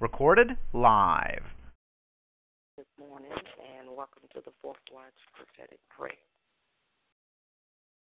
[0.00, 1.42] Recorded live.
[2.76, 6.12] Good morning and welcome to the Fourth Watch Prophetic Prayer.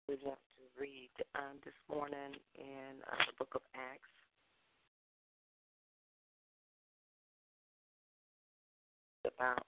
[0.08, 4.08] We want to read um, this morning in uh, the book of Acts.
[9.24, 9.66] About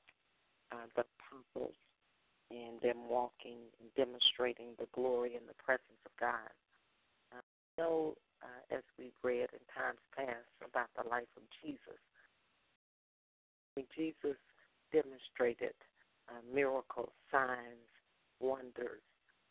[0.73, 1.75] uh, the apostles
[2.51, 6.53] and them walking and demonstrating the glory and the presence of God.
[7.33, 7.41] Uh,
[7.79, 12.01] so uh, as we've read in times past about the life of Jesus.
[13.75, 14.39] When Jesus
[14.93, 15.77] demonstrated
[16.29, 17.91] uh, miracles, signs,
[18.41, 19.03] wonders.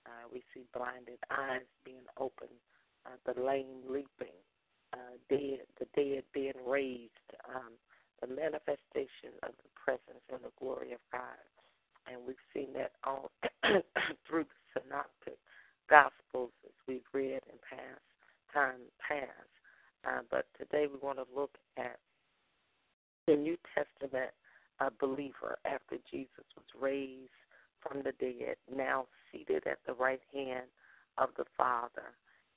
[0.05, 2.61] Uh, we see blinded eyes being opened,
[3.05, 4.37] uh, the lame leaping,
[4.93, 7.73] uh, dead, the dead being raised, um,
[8.21, 11.41] the manifestation of the presence and the glory of God.
[12.07, 13.31] And we've seen that all
[14.27, 15.39] through the synoptic
[15.89, 18.05] gospels as we've read in past
[18.55, 19.51] time past.
[20.07, 21.99] Uh, but today we want to look at
[23.27, 24.31] the New Testament
[24.79, 27.29] uh, believer after Jesus was raised
[27.81, 30.67] from the dead, now seated at the right hand
[31.17, 32.15] of the Father,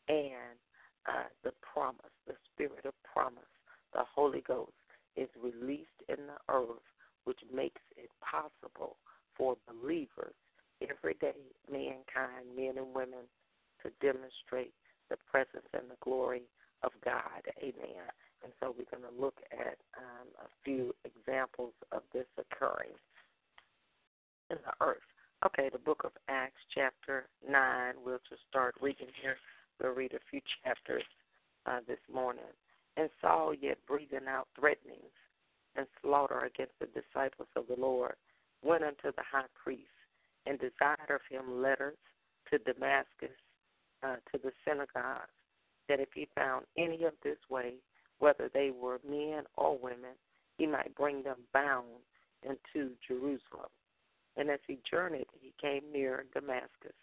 [0.08, 0.56] and
[1.06, 3.42] uh, the promise, the Spirit of promise,
[3.92, 4.72] the Holy Ghost
[5.16, 6.84] is released in the earth,
[7.24, 8.96] which makes it possible
[9.36, 10.34] for believers,
[10.82, 11.38] everyday
[11.70, 13.26] mankind, men and women,
[13.82, 14.72] to demonstrate
[15.10, 16.42] the presence and the glory
[16.82, 17.42] of God.
[17.58, 18.08] Amen.
[18.44, 22.94] And so we're going to look at um, a few examples of this occurring
[24.50, 25.02] in the earth.
[25.44, 27.94] Okay, the book of Acts, chapter 9.
[28.04, 29.36] We'll just start reading here.
[29.80, 31.04] We'll read a few chapters
[31.66, 32.50] uh, this morning.
[32.96, 35.14] And Saul, yet breathing out threatenings
[35.76, 38.14] and slaughter against the disciples of the Lord,
[38.62, 39.86] went unto the high priest
[40.46, 41.98] and desired of him letters
[42.50, 43.36] to Damascus
[44.02, 45.28] uh, to the synagogues
[45.88, 47.74] that if he found any of this way,
[48.18, 50.14] whether they were men or women,
[50.56, 51.86] he might bring them bound
[52.42, 53.70] into Jerusalem.
[54.36, 56.94] And as he journeyed, he came near Damascus,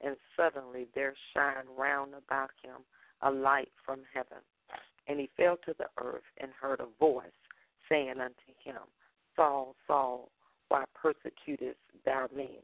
[0.00, 2.82] and suddenly there shined round about him
[3.22, 4.38] a light from heaven.
[5.06, 7.26] And he fell to the earth and heard a voice
[7.88, 8.82] saying unto him,
[9.36, 10.30] Saul, Saul,
[10.68, 12.60] why persecutest thou me?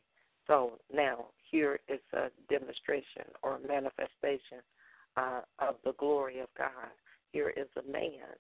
[0.47, 4.63] So now here is a demonstration or a manifestation
[5.17, 6.93] uh, of the glory of God.
[7.33, 8.37] Here is a man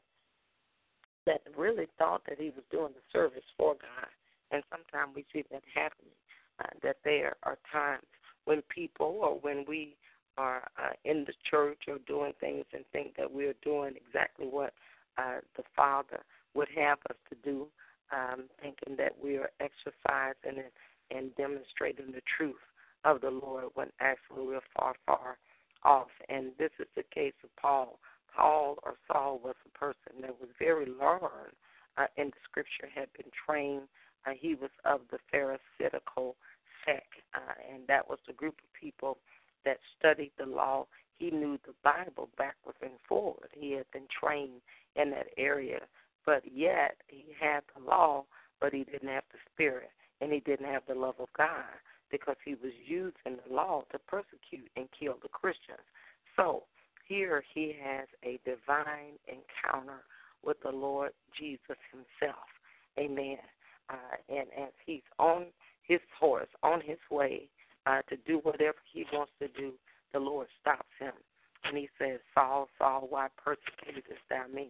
[1.27, 4.09] that really thought that he was doing the service for God.
[4.51, 6.15] And sometimes we see that happening,
[6.61, 8.07] uh, that there are times
[8.45, 9.97] when people or when we
[10.39, 14.73] are uh, in the church or doing things and think that we're doing exactly what
[15.19, 16.21] uh, the Father
[16.55, 17.67] would have us to do,
[18.13, 22.57] um, thinking that we are exercising and, and demonstrating the truth
[23.05, 25.39] of the Lord when actually we're far, far
[25.85, 26.09] off.
[26.29, 27.99] And this is the case of Paul.
[28.35, 31.55] Paul or Saul was a person that was very learned
[31.97, 33.89] uh, in the scripture, had been trained.
[34.27, 36.37] Uh, he was of the Pharisaical
[36.85, 39.19] sect, uh, and that was the group of people
[39.65, 40.87] that studied the law.
[41.19, 43.51] He knew the Bible backwards and forward.
[43.53, 44.61] He had been trained
[44.97, 45.81] in that area,
[46.25, 48.25] but yet he had the law,
[48.61, 49.91] but he didn't have the spirit,
[50.21, 51.65] and he didn't have the love of God
[52.11, 55.85] because he was using the law to persecute and kill the Christians.
[56.37, 56.65] So
[57.07, 60.03] here he has a divine encounter
[60.45, 62.47] with the Lord Jesus himself.
[62.99, 63.39] Amen.
[63.89, 65.47] Uh, and as he's on
[65.83, 67.49] his horse, on his way
[67.87, 69.73] uh, to do whatever he wants to do,
[70.13, 71.13] the Lord stops him.
[71.65, 74.69] And he says, Saul, Saul, why persecutest thou me?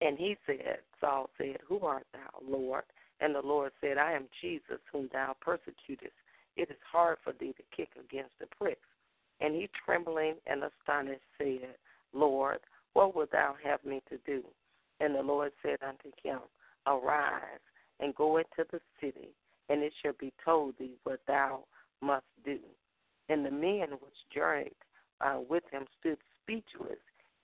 [0.00, 2.84] And he said, Saul said, Who art thou, Lord?
[3.20, 6.12] And the Lord said, I am Jesus whom thou persecutest.
[6.56, 8.88] It is hard for thee to kick against the pricks.
[9.40, 11.74] And he, trembling and astonished, said,
[12.12, 12.58] Lord,
[12.92, 14.44] what wilt thou have me to do?
[15.00, 16.40] And the Lord said unto him,
[16.86, 17.60] Arise
[18.00, 19.30] and go into the city,
[19.68, 21.64] and it shall be told thee what thou
[22.00, 22.58] must do.
[23.28, 24.74] And the men which journeyed
[25.20, 26.98] uh, with him stood speechless,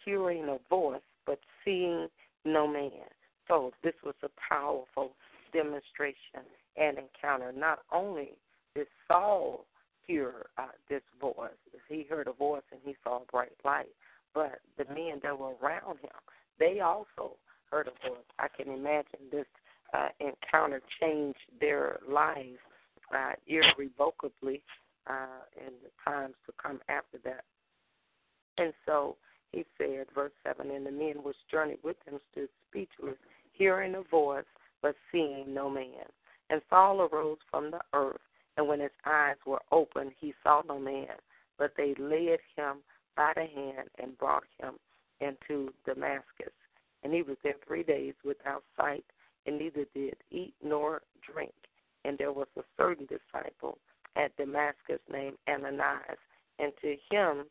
[0.04, 2.08] hearing a voice, but seeing
[2.44, 3.08] no man.
[3.48, 5.12] So this was a powerful
[5.52, 7.52] demonstration and encounter.
[7.52, 8.32] Not only
[8.74, 9.66] did Saul
[10.06, 11.50] hear uh, this voice,
[11.88, 13.88] he heard a voice and he saw a bright light,
[14.34, 16.10] but the men that were around him,
[16.58, 17.36] they also
[17.70, 18.18] heard a voice.
[18.38, 19.46] I can imagine this
[19.92, 22.58] uh, encounter changed their lives
[23.14, 24.62] uh, irrevocably
[25.08, 27.44] uh, in the times to come after that.
[28.58, 29.16] And so
[29.52, 33.16] he said, verse 7 And the men which journeyed with him stood speechless,
[33.52, 34.44] hearing a voice,
[34.82, 36.06] but seeing no man.
[36.48, 38.20] And Saul arose from the earth,
[38.56, 41.14] and when his eyes were opened, he saw no man.
[41.58, 42.78] But they led him
[43.16, 44.74] by the hand and brought him
[45.20, 46.52] into Damascus.
[47.02, 49.04] And he was there three days without sight,
[49.46, 51.02] and neither did eat nor
[51.32, 51.52] drink.
[52.04, 53.78] And there was a certain disciple
[54.16, 56.18] at Damascus named Ananias,
[56.58, 57.44] and to him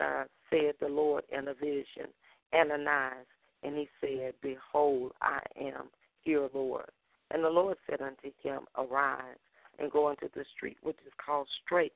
[0.00, 2.08] uh, said the Lord in a vision,
[2.54, 3.26] Ananias.
[3.62, 5.90] And he said, Behold, I am
[6.24, 6.90] here, Lord.
[7.30, 9.38] And the Lord said unto him, Arise
[9.78, 11.92] and go into the street which is called Straight,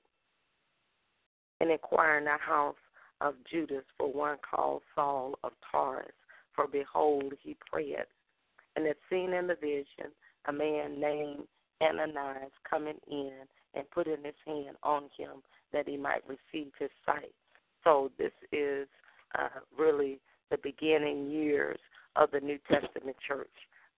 [1.60, 2.76] and inquire in the house
[3.20, 6.12] of Judas for one called Saul of Tarsus.
[6.54, 8.06] For behold, he prayed,
[8.76, 10.12] and had seen in the vision
[10.46, 11.44] a man named
[11.82, 13.32] Ananias coming in
[13.74, 15.42] and putting his hand on him
[15.72, 17.34] that he might receive his sight.
[17.82, 18.86] So this is
[19.36, 20.20] uh, really
[20.50, 21.78] the beginning years
[22.16, 23.48] of the New Testament church.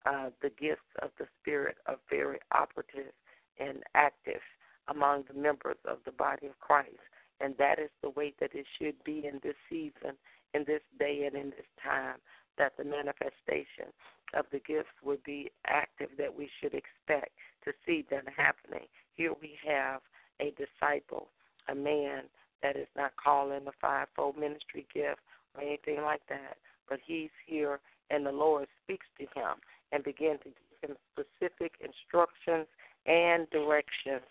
[0.07, 3.13] Uh, the gifts of the Spirit are very operative
[3.59, 4.41] and active
[4.89, 7.03] among the members of the body of Christ.
[7.41, 10.17] And that is the way that it should be in this season,
[10.55, 12.19] in this day, and in this time,
[12.57, 13.93] that the manifestation
[14.35, 17.33] of the gifts would be active, that we should expect
[17.65, 18.87] to see them happening.
[19.15, 20.01] Here we have
[20.41, 21.29] a disciple,
[21.69, 22.23] a man
[22.63, 25.21] that is not calling the fivefold ministry gift
[25.57, 26.57] or anything like that,
[26.89, 27.81] but he's here
[28.11, 29.57] and the Lord speaks to him
[29.93, 32.67] and begin to give him specific instructions
[33.07, 34.23] and directions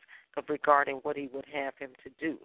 [0.50, 2.38] regarding what he would have him to do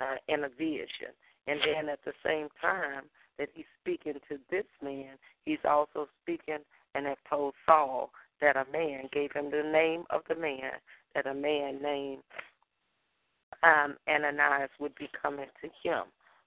[0.00, 1.12] uh, in a vision.
[1.46, 3.04] And then at the same time
[3.38, 6.58] that he's speaking to this man, he's also speaking
[6.94, 10.72] and have told Saul that a man gave him the name of the man,
[11.14, 12.22] that a man named
[13.62, 16.04] um, Ananias would be coming to him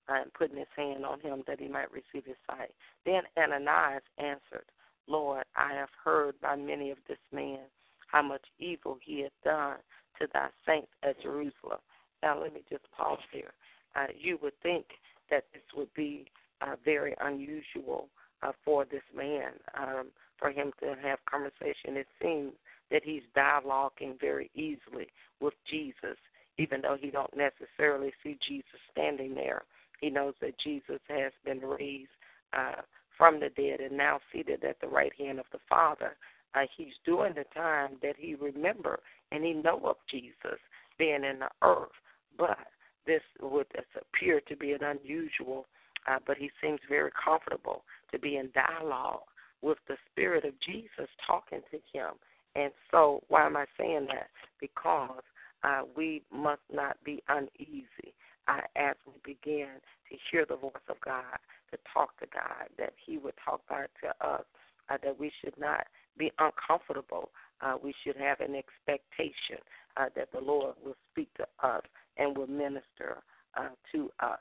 [0.10, 2.72] uh, and putting his hand on him that he might receive his sight.
[3.06, 4.66] Then Ananias answered,
[5.08, 7.60] Lord, I have heard by many of this man
[8.08, 9.78] how much evil he had done
[10.20, 11.80] to thy saints at Jerusalem.
[12.24, 13.52] Now, let me just pause here.
[13.96, 14.86] Uh, you would think
[15.30, 16.26] that this would be
[16.62, 18.08] uh, very unusual
[18.42, 20.08] uh, for this man, um,
[20.38, 21.98] for him to have conversation.
[21.98, 22.54] It seems
[22.92, 25.08] that he's dialoguing very easily
[25.40, 26.18] with Jesus,
[26.58, 29.64] even though he don't necessarily see Jesus standing there.
[30.02, 32.10] He knows that Jesus has been raised
[32.58, 32.82] uh,
[33.18, 36.16] from the dead and now seated at the right hand of the Father.
[36.56, 39.00] Uh, he's doing the time that he remember
[39.32, 40.60] and he know of Jesus
[40.98, 41.90] being in the earth.
[42.38, 42.58] But
[43.06, 45.66] this would appear to be an unusual,
[46.08, 49.22] uh, but he seems very comfortable to be in dialogue
[49.62, 52.14] with the Spirit of Jesus talking to him.
[52.56, 54.28] And so, why am I saying that?
[54.60, 55.24] Because
[55.64, 58.14] uh, we must not be uneasy
[58.48, 59.68] uh, as we begin
[60.10, 61.38] to hear the voice of God,
[61.72, 64.44] to talk to God, that He would talk back to us,
[64.90, 65.86] uh, that we should not
[66.18, 67.30] be uncomfortable.
[67.62, 69.58] Uh, we should have an expectation
[69.98, 71.84] uh, that the Lord will speak to us
[72.18, 73.24] and will minister
[73.58, 74.40] uh, to us.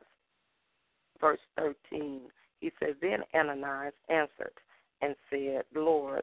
[1.20, 2.20] Verse 13,
[2.61, 4.52] he says, Then Ananias answered
[5.02, 6.23] and said, Lord,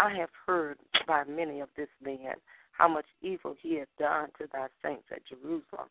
[0.00, 2.34] I have heard by many of this man
[2.72, 5.88] how much evil he has done to thy saints at Jerusalem.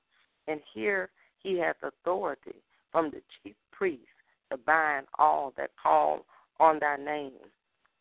[0.48, 1.10] And here
[1.42, 2.56] he has authority
[2.92, 4.02] from the chief priest
[4.54, 6.26] to bind all that call
[6.60, 7.32] on thy name.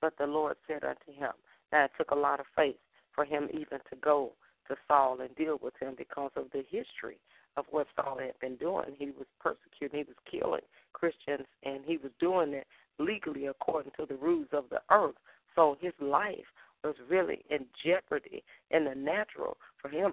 [0.01, 1.33] But the Lord said unto him,
[1.73, 2.77] Now it took a lot of faith
[3.15, 4.33] for him even to go
[4.69, 7.19] to Saul and deal with him because of the history
[7.57, 8.95] of what Saul had been doing.
[8.99, 10.61] He was persecuting, he was killing
[10.93, 12.67] Christians, and he was doing it
[12.99, 15.17] legally according to the rules of the earth.
[15.55, 16.37] So his life
[16.85, 20.13] was really in jeopardy in the natural for him,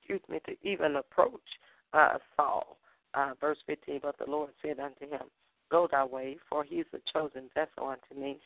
[0.00, 1.40] excuse me, to even approach
[1.92, 2.78] uh, Saul.
[3.14, 5.28] Uh, verse 15, but the Lord said unto him,
[5.70, 8.38] Go thy way, for he is a chosen vessel unto me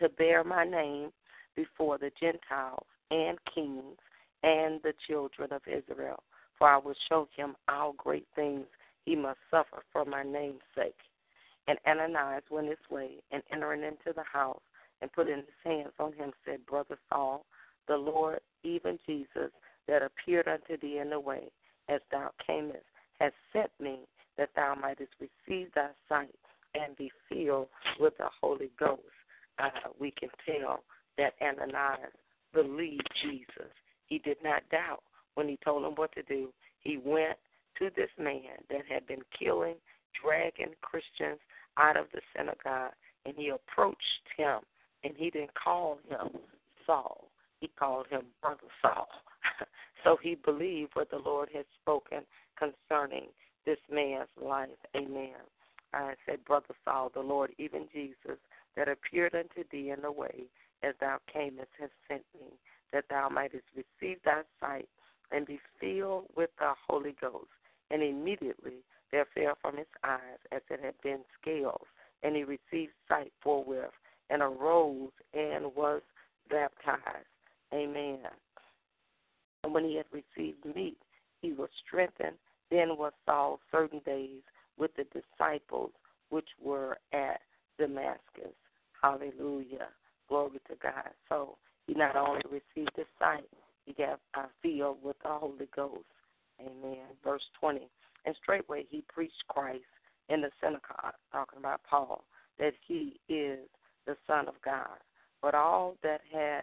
[0.00, 1.10] to bear my name
[1.54, 3.96] before the Gentiles and kings
[4.42, 6.22] and the children of Israel.
[6.58, 8.66] For I will show him all great things
[9.04, 10.96] he must suffer for my name's sake.
[11.68, 14.60] And Ananias went his way, and entering into the house,
[15.02, 17.44] and putting his hands on him, said, Brother Saul,
[17.88, 19.50] the Lord, even Jesus,
[19.88, 21.50] that appeared unto thee in the way,
[21.88, 22.84] as thou camest,
[23.20, 24.00] has sent me,
[24.38, 26.34] that thou mightest receive thy sight
[26.74, 29.02] and be filled with the Holy Ghost.
[29.58, 30.80] Uh, we can tell
[31.16, 32.12] that Ananias
[32.52, 33.72] believed Jesus.
[34.06, 35.02] He did not doubt
[35.34, 36.48] when he told him what to do.
[36.80, 37.38] He went
[37.78, 39.76] to this man that had been killing,
[40.22, 41.40] dragging Christians
[41.78, 42.92] out of the synagogue,
[43.24, 43.98] and he approached
[44.36, 44.60] him,
[45.04, 46.40] and he didn't call him
[46.86, 47.28] Saul.
[47.60, 49.08] He called him Brother Saul.
[50.04, 52.20] so he believed what the Lord had spoken
[52.58, 53.26] concerning
[53.66, 54.68] this man's life.
[54.96, 55.34] Amen.
[55.92, 58.38] I said, Brother Saul, the Lord, even Jesus,
[58.76, 60.44] that appeared unto thee in the way
[60.82, 62.48] as thou camest, has sent me,
[62.92, 64.88] that thou mightest receive thy sight
[65.32, 67.46] and be filled with the Holy Ghost.
[67.90, 71.86] And immediately there fell from his eyes as it had been scales
[72.22, 73.90] and he received sight forthwith,
[74.30, 76.02] and arose and was
[76.50, 77.26] baptized.
[77.72, 78.18] Amen.
[79.62, 80.98] And when he had received meat,
[81.40, 82.36] he was strengthened.
[82.70, 84.42] Then was Saul certain days
[84.78, 85.92] with the disciples
[86.30, 87.40] which were at
[87.78, 88.54] Damascus.
[89.00, 89.88] Hallelujah.
[90.28, 91.10] Glory to God.
[91.28, 91.56] So
[91.86, 93.48] he not only received the sight,
[93.84, 94.20] he got
[94.62, 96.04] filled with the Holy Ghost.
[96.60, 97.06] Amen.
[97.22, 97.88] Verse 20.
[98.24, 99.84] And straightway he preached Christ
[100.28, 102.24] in the synagogue, talking about Paul,
[102.58, 103.60] that he is
[104.06, 104.98] the Son of God.
[105.40, 106.62] But all that had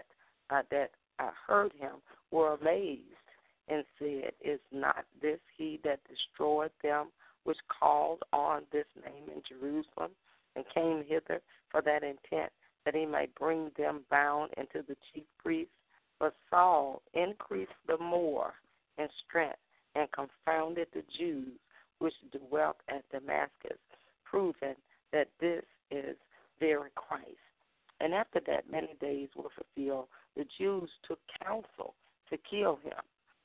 [0.50, 3.02] uh, that uh, heard him were amazed
[3.68, 7.08] and said, Is not this he that destroyed them
[7.44, 10.12] which called on this name in Jerusalem
[10.56, 12.52] and came hither for that intent,
[12.86, 15.74] that he might bring them bound into the chief priests?
[16.20, 18.54] But Saul increased the more
[18.98, 19.58] in strength
[19.96, 21.60] and confounded the Jews
[22.00, 23.78] which dwelt at Damascus,
[24.24, 24.76] proving
[25.12, 26.16] that this is
[26.60, 27.38] very Christ.
[28.00, 30.08] And after that, many days were fulfilled.
[30.36, 31.94] The Jews took counsel
[32.30, 33.00] to kill him,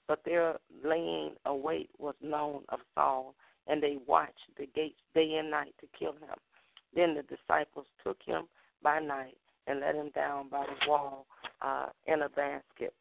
[0.09, 3.35] but their laying await was known of Saul,
[3.67, 6.37] and they watched the gates day and night to kill him.
[6.95, 8.49] Then the disciples took him
[8.83, 9.37] by night
[9.67, 11.27] and let him down by the wall
[11.61, 12.95] uh, in a basket.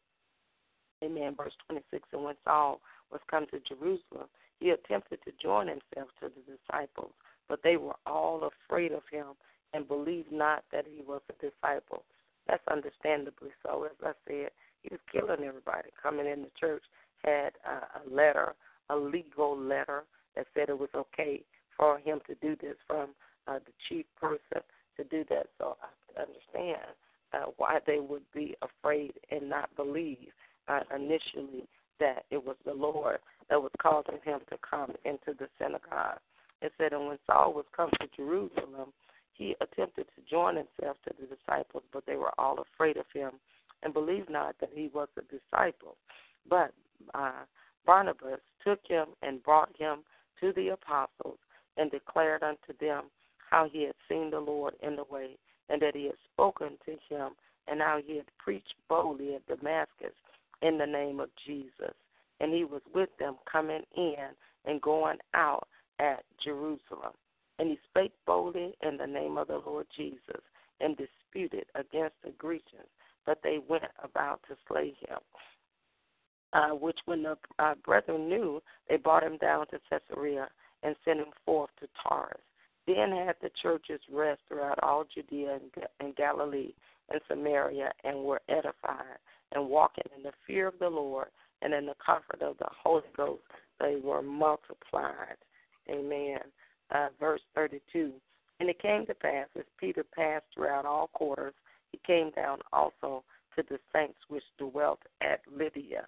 [1.02, 1.34] Amen.
[1.36, 4.28] Verse 26 And when Saul was come to Jerusalem,
[4.60, 7.12] he attempted to join himself to the disciples,
[7.48, 9.28] but they were all afraid of him
[9.72, 12.04] and believed not that he was a disciple.
[12.46, 13.84] That's understandably so.
[13.84, 14.50] As I said,
[14.82, 15.90] he was killing everybody.
[16.00, 16.82] Coming in the church
[17.24, 18.54] had a, a letter,
[18.90, 20.04] a legal letter
[20.36, 21.42] that said it was okay
[21.76, 23.10] for him to do this from
[23.46, 24.62] uh, the chief person
[24.96, 25.46] to do that.
[25.58, 26.94] So I understand
[27.32, 30.28] uh, why they would be afraid and not believe
[30.68, 31.68] uh, initially
[32.00, 33.18] that it was the Lord
[33.50, 36.20] that was causing him to come into the synagogue.
[36.60, 38.92] It said, and when Saul was come to Jerusalem,
[39.32, 43.32] he attempted to join himself to the disciples, but they were all afraid of him
[43.82, 45.96] and believed not that he was a disciple.
[46.48, 46.72] But
[47.14, 47.44] uh,
[47.86, 50.00] Barnabas took him and brought him
[50.40, 51.38] to the apostles
[51.76, 53.04] and declared unto them
[53.50, 56.92] how he had seen the Lord in the way, and that he had spoken to
[57.08, 57.30] him,
[57.66, 60.14] and how he had preached boldly at Damascus
[60.62, 61.94] in the name of Jesus.
[62.40, 64.28] And he was with them coming in
[64.64, 65.68] and going out
[65.98, 67.12] at Jerusalem.
[67.58, 70.42] And he spake boldly in the name of the Lord Jesus
[70.80, 72.88] and disputed against the Grecians,
[73.28, 75.18] but they went about to slay him.
[76.54, 78.58] Uh, which, when the uh, brethren knew,
[78.88, 80.48] they brought him down to Caesarea
[80.82, 82.40] and sent him forth to Tarsus.
[82.86, 86.72] Then had the churches rest throughout all Judea and, and Galilee
[87.10, 89.18] and Samaria, and were edified,
[89.52, 91.28] and walking in the fear of the Lord
[91.60, 93.42] and in the comfort of the Holy Ghost,
[93.78, 95.36] they were multiplied.
[95.90, 96.38] Amen
[96.90, 98.12] uh, verse 32.
[98.60, 101.54] And it came to pass, as Peter passed throughout all quarters,
[101.92, 103.24] he came down also
[103.56, 106.06] to the saints which dwelt at Lydia.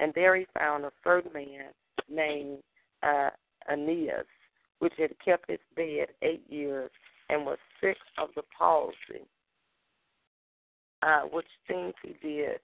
[0.00, 1.72] And there he found a certain man
[2.08, 2.58] named
[3.02, 3.30] uh,
[3.70, 4.26] Aeneas,
[4.78, 6.90] which had kept his bed eight years
[7.28, 9.26] and was sick of the palsy,
[11.02, 12.60] uh, which things he did.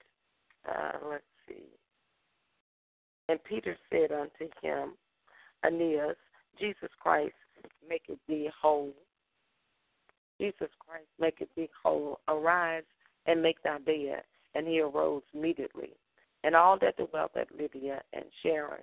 [0.69, 1.65] Uh, let's see.
[3.29, 4.93] And Peter said unto him,
[5.65, 6.17] Aeneas,
[6.59, 7.35] Jesus Christ
[7.89, 8.93] maketh thee whole.
[10.45, 12.21] Jesus Christ maketh thee whole.
[12.29, 12.85] Arise
[13.27, 14.23] and make thy bed.
[14.55, 15.91] And he arose immediately.
[16.43, 18.83] And all that dwelt at Lydia and Sharon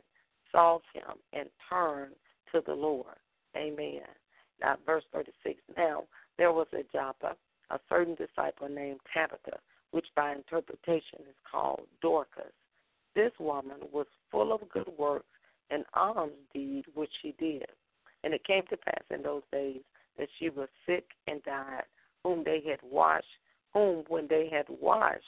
[0.51, 2.15] saw him and turned
[2.51, 3.15] to the Lord.
[3.55, 4.01] Amen.
[4.59, 5.59] Now, verse 36.
[5.77, 6.03] Now,
[6.37, 7.35] there was a Joppa,
[7.69, 9.59] a certain disciple named Tabitha,
[9.91, 12.53] which by interpretation is called Dorcas.
[13.15, 15.25] This woman was full of good works
[15.69, 17.67] and alms deed which she did.
[18.23, 19.81] And it came to pass in those days
[20.17, 21.83] that she was sick and died,
[22.23, 23.25] whom they had washed,
[23.73, 25.23] whom when they had washed,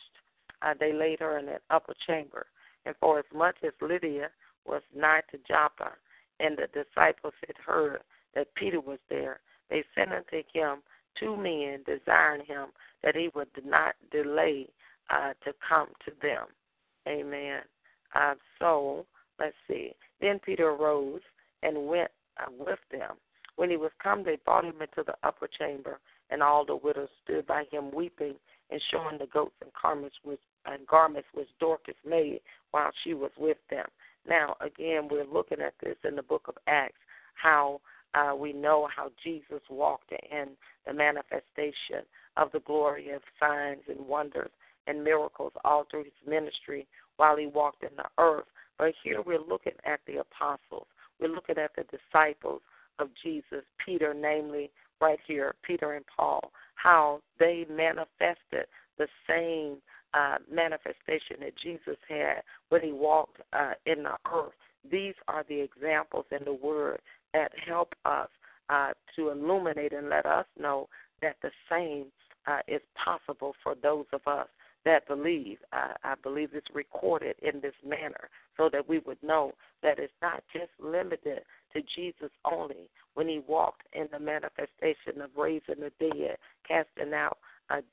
[0.61, 2.47] uh, they laid her in an upper chamber.
[2.85, 4.29] And for as much as Lydia
[4.65, 5.91] was nigh to Joppa,
[6.39, 8.01] and the disciples had heard
[8.35, 10.79] that Peter was there, they sent unto him
[11.19, 12.67] two men, desiring him
[13.03, 14.67] that he would not delay
[15.09, 16.47] uh, to come to them.
[17.07, 17.61] Amen.
[18.15, 19.05] Uh, so,
[19.39, 19.93] let's see.
[20.21, 21.21] Then Peter arose
[21.61, 23.15] and went uh, with them.
[23.55, 27.09] When he was come, they brought him into the upper chamber, and all the widows
[27.23, 28.35] stood by him weeping
[28.69, 32.39] and showing the goats and garments which and garments which Dorcas made
[32.71, 33.85] while she was with them.
[34.27, 36.99] Now, again, we're looking at this in the book of Acts,
[37.35, 37.81] how
[38.13, 40.49] uh, we know how Jesus walked in
[40.87, 42.05] the manifestation
[42.37, 44.51] of the glory of signs and wonders
[44.87, 48.45] and miracles all through his ministry while he walked in the earth.
[48.77, 50.87] But here we're looking at the apostles
[51.19, 52.61] we're looking at the disciples
[52.99, 54.71] of Jesus, Peter, namely,
[55.01, 59.77] right here, Peter and Paul, how they manifested the same
[60.13, 64.53] uh, manifestation that Jesus had when he walked uh, in the earth.
[64.89, 66.99] These are the examples in the Word
[67.33, 68.29] that help us
[68.69, 70.87] uh, to illuminate and let us know
[71.21, 72.05] that the same
[72.47, 74.47] uh, is possible for those of us
[74.85, 75.57] that believe.
[75.71, 80.13] I, I believe it's recorded in this manner so that we would know that it's
[80.21, 81.41] not just limited
[81.73, 86.37] to Jesus only when he walked in the manifestation of raising the dead,
[86.67, 87.37] casting out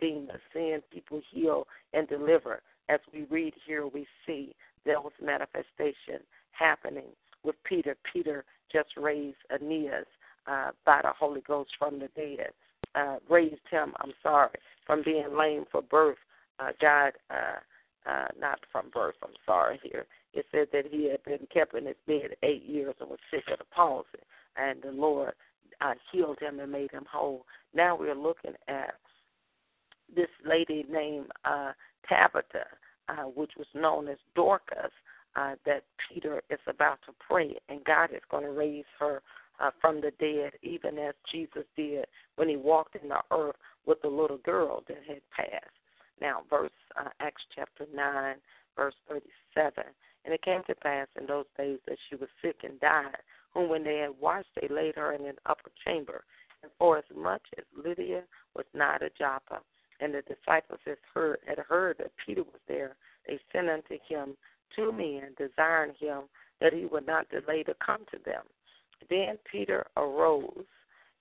[0.01, 2.61] demons, seeing people heal and deliver.
[2.89, 6.21] As we read here, we see there was manifestation
[6.53, 7.07] happening
[7.45, 7.97] with Peter.
[8.13, 10.07] Peter just raised Aeneas
[10.47, 12.51] uh, by the Holy Ghost from the dead,
[12.95, 14.51] uh, raised him, I'm sorry,
[14.87, 16.19] from being lame for birth.
[16.59, 20.07] Uh, God, uh, uh, not from birth, I'm sorry here.
[20.33, 23.45] It said that he had been kept in his bed eight years and was sick
[23.51, 24.09] of the palsy,
[24.57, 25.35] and the Lord
[25.81, 27.47] uh, healed him and made him whole.
[27.75, 28.95] Now we're looking at
[30.15, 31.73] this lady named uh,
[32.09, 32.67] Tabitha,
[33.09, 34.93] uh, which was known as Dorcas,
[35.37, 39.23] uh, that Peter is about to pray, and God is going to raise her
[39.61, 42.07] uh, from the dead, even as Jesus did
[42.37, 43.57] when he walked in the earth
[43.87, 45.75] with the little girl that had passed.
[46.21, 48.37] Now, verse uh, Acts chapter 9,
[48.77, 49.85] verse 37.
[50.25, 53.17] And it came to pass in those days that she was sick and died,
[53.53, 56.25] whom when they had washed, they laid her in an upper chamber.
[56.63, 58.23] And forasmuch as Lydia
[58.55, 59.61] was not a Joppa,
[60.01, 62.97] and the disciples had heard, had heard that Peter was there,
[63.27, 64.37] they sent unto him
[64.75, 66.25] two men, desiring him
[66.61, 68.43] that he would not delay to come to them.
[69.09, 70.67] Then Peter arose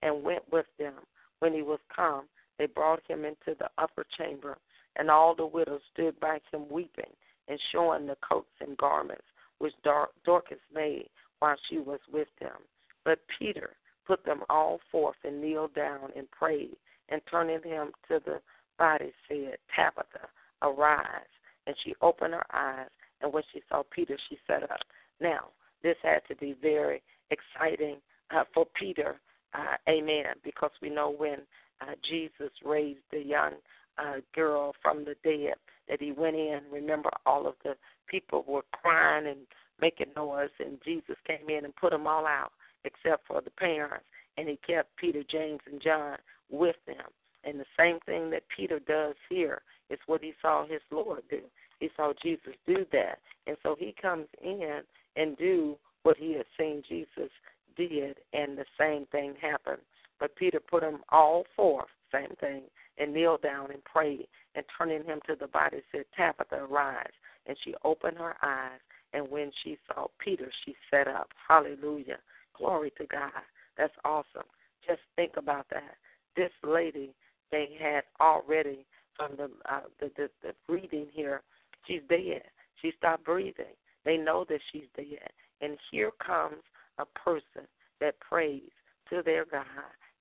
[0.02, 0.96] and went with them.
[1.40, 2.26] When he was come,
[2.58, 4.58] they brought him into the upper chamber,
[4.98, 7.14] and all the widows stood by him weeping,
[7.50, 9.24] and showing the coats and garments
[9.58, 12.62] which Dorcas made while she was with them.
[13.04, 13.76] But Peter
[14.06, 16.78] put them all forth and kneeled down and prayed,
[17.10, 18.40] and turning him to the
[18.78, 20.28] body said, Tabitha,
[20.62, 21.22] arise.
[21.68, 22.90] And she opened her eyes,
[23.22, 24.80] and when she saw Peter, she sat up.
[25.20, 25.50] Now,
[25.84, 27.98] this had to be very exciting
[28.32, 29.20] uh, for Peter,
[29.54, 31.40] uh, amen, because we know when
[31.82, 33.54] uh, Jesus raised the young
[33.98, 35.56] uh, girl from the dead
[35.90, 36.62] that he went in.
[36.72, 37.76] Remember, all of the
[38.08, 39.40] people were crying and
[39.82, 42.52] making noise, and Jesus came in and put them all out
[42.86, 44.06] except for the parents,
[44.38, 46.18] and he kept Peter, James, and John
[46.50, 47.06] with them.
[47.44, 51.42] And the same thing that Peter does here is what he saw his Lord do.
[51.80, 53.20] He saw Jesus do that.
[53.48, 54.82] And so he comes in
[55.16, 57.32] and do what he had seen Jesus
[57.76, 59.82] did, and the same thing happened.
[60.20, 62.64] But Peter put them all forth, same thing,
[63.00, 67.08] and kneeled down and prayed, and turning him to the body said, Tabitha, arise.
[67.48, 68.80] And she opened her eyes,
[69.14, 71.30] and when she saw Peter, she sat up.
[71.48, 72.20] Hallelujah.
[72.58, 73.32] Glory to God.
[73.78, 74.48] That's awesome.
[74.86, 75.96] Just think about that.
[76.36, 77.14] This lady,
[77.52, 78.86] they had already
[79.16, 81.42] from the uh, the, the the here,
[81.86, 82.44] she's dead.
[82.82, 83.76] She stopped breathing.
[84.06, 85.30] They know that she's dead.
[85.62, 86.64] And here comes
[86.98, 87.68] a person
[88.00, 88.62] that prays
[89.10, 89.66] to their God,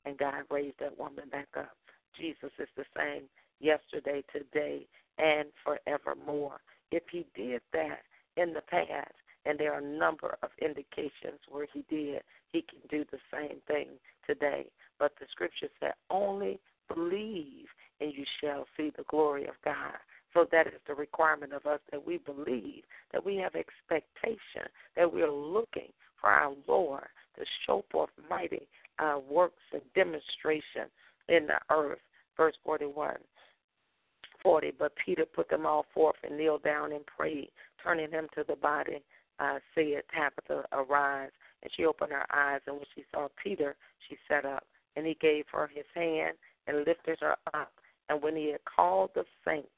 [0.05, 1.77] and God raised that woman back up.
[2.17, 3.25] Jesus is the same
[3.61, 4.87] yesterday, today,
[5.19, 6.61] and forevermore.
[6.91, 8.01] If he did that
[8.37, 12.81] in the past, and there are a number of indications where he did, he can
[12.91, 13.89] do the same thing
[14.27, 14.67] today.
[14.99, 16.61] But the scripture said, only
[16.93, 17.67] believe
[18.01, 19.95] and you shall see the glory of God.
[20.35, 25.13] So that is the requirement of us that we believe, that we have expectation, that
[25.13, 25.91] we are looking
[26.21, 27.07] for our Lord
[27.39, 28.69] to show forth mighty
[28.99, 30.91] uh, works and demonstration
[31.29, 32.01] in the earth.
[32.37, 33.17] Verse 41.
[34.43, 34.73] 40.
[34.79, 37.51] But Peter put them all forth and kneeled down and prayed,
[37.83, 39.03] turning him to the body,
[39.41, 41.31] uh, said, Tabitha, arise.
[41.63, 43.75] And she opened her eyes, and when she saw Peter,
[44.09, 44.65] she sat up.
[44.97, 46.37] And he gave her his hand
[46.67, 47.73] and lifted her up.
[48.09, 49.69] And when he had called the saints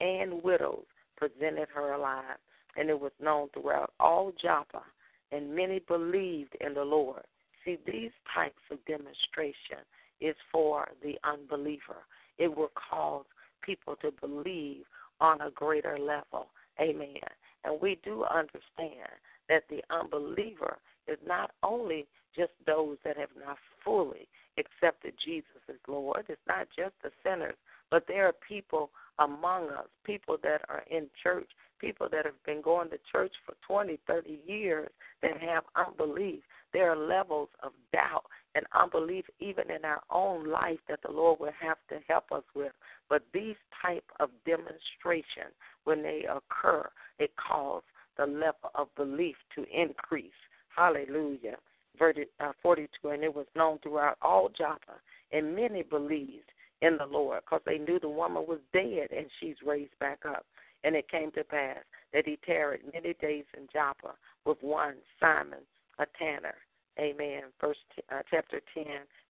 [0.00, 0.84] and widows,
[1.16, 2.36] presented her alive.
[2.76, 4.82] And it was known throughout all Joppa,
[5.30, 7.22] and many believed in the Lord.
[7.64, 9.84] See, these types of demonstration
[10.22, 12.06] is for the unbeliever.
[12.38, 13.24] It will cause
[13.62, 14.84] people to believe
[15.20, 16.48] on a greater level.
[16.80, 17.16] Amen.
[17.64, 19.10] And we do understand
[19.48, 22.06] that the unbeliever is not only
[22.36, 24.26] just those that have not fully
[24.58, 27.56] accepted Jesus as Lord, it's not just the sinners,
[27.90, 32.62] but there are people among us, people that are in church, people that have been
[32.62, 36.40] going to church for 20, 30 years that have unbelief.
[36.72, 41.40] There are levels of doubt and unbelief even in our own life that the Lord
[41.40, 42.72] will have to help us with.
[43.08, 45.54] But these type of demonstrations,
[45.84, 47.84] when they occur, it causes
[48.16, 50.30] the level of belief to increase.
[50.74, 51.56] Hallelujah.
[51.98, 54.94] Verse uh, 42, and it was known throughout all Joppa,
[55.30, 59.56] And many believed in the Lord because they knew the woman was dead and she's
[59.64, 60.44] raised back up.
[60.84, 61.78] And it came to pass
[62.12, 65.60] that he tarried many days in Joppa with one Simon,
[66.02, 66.54] a tanner.
[66.98, 67.42] Amen.
[67.60, 67.76] Verse
[68.12, 68.84] uh, chapter 10,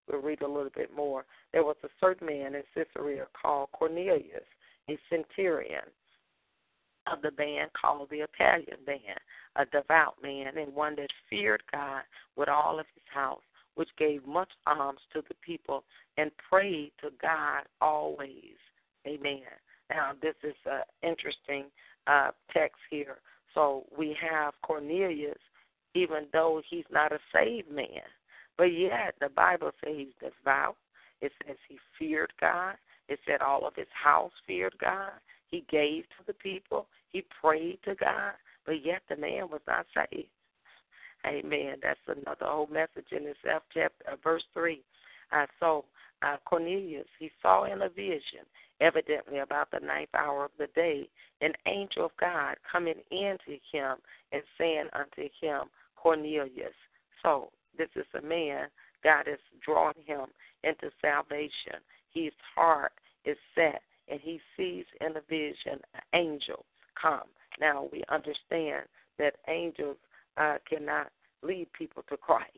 [0.09, 1.25] we'll read a little bit more.
[1.53, 4.43] There was a certain man in Caesarea called Cornelius,
[4.89, 5.85] a centurion
[7.11, 9.19] of the band called the Italian band,
[9.55, 12.03] a devout man and one that feared God
[12.35, 13.41] with all of his house,
[13.75, 15.83] which gave much alms to the people
[16.17, 18.57] and prayed to God always.
[19.07, 19.41] Amen.
[19.89, 21.65] Now, this is an interesting
[22.07, 23.17] uh, text here.
[23.53, 25.37] So we have Cornelius,
[25.93, 28.03] even though he's not a saved man,
[28.57, 30.75] but yet the Bible says he's devout.
[31.21, 32.75] It says he feared God.
[33.07, 35.11] It said all of his house feared God.
[35.49, 36.87] He gave to the people.
[37.11, 38.33] He prayed to God,
[38.65, 40.27] but yet the man was not saved.
[41.25, 41.77] Amen.
[41.81, 44.81] That's another whole message in itself, chapter uh, verse three.
[45.31, 45.85] Uh, so
[46.21, 48.45] uh, Cornelius, he saw in a vision,
[48.81, 51.07] evidently about the ninth hour of the day,
[51.41, 53.95] an angel of God coming into him
[54.31, 55.69] and saying unto him,
[56.03, 56.75] Cornelius.
[57.21, 58.67] So this is a man
[59.05, 60.25] God is drawing him
[60.63, 61.79] into salvation.
[62.13, 62.91] His heart
[63.23, 66.65] is set and he sees in a vision an angel
[67.01, 67.27] come.
[67.59, 68.83] Now we understand
[69.17, 69.95] that angels
[70.37, 71.07] uh, cannot
[71.41, 72.49] lead people to Christ.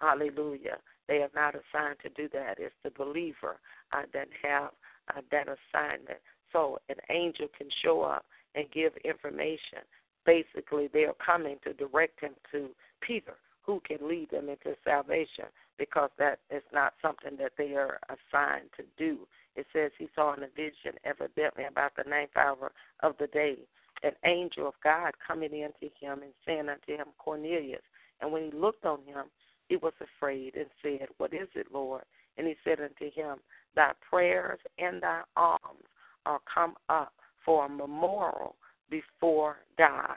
[0.00, 0.78] Hallelujah.
[1.08, 2.58] They are not assigned to do that.
[2.58, 3.56] It's the believer
[3.92, 4.70] uh, that have
[5.14, 6.20] uh, that assignment.
[6.52, 9.82] So an angel can show up and give information.
[10.26, 12.68] Basically, they are coming to direct him to
[13.00, 15.46] Peter, who can lead them into salvation
[15.78, 19.26] because that is not something that they are assigned to do.
[19.56, 23.56] It says he saw in a vision, evidently about the ninth hour of the day,
[24.02, 27.82] an angel of God coming into him and saying unto him, Cornelius.
[28.20, 29.26] And when he looked on him,
[29.68, 32.02] he was afraid and said, What is it, Lord?
[32.36, 33.38] And he said unto him,
[33.74, 35.84] Thy prayers and thy alms
[36.26, 37.12] are come up
[37.44, 38.56] for a memorial
[38.90, 40.16] before God.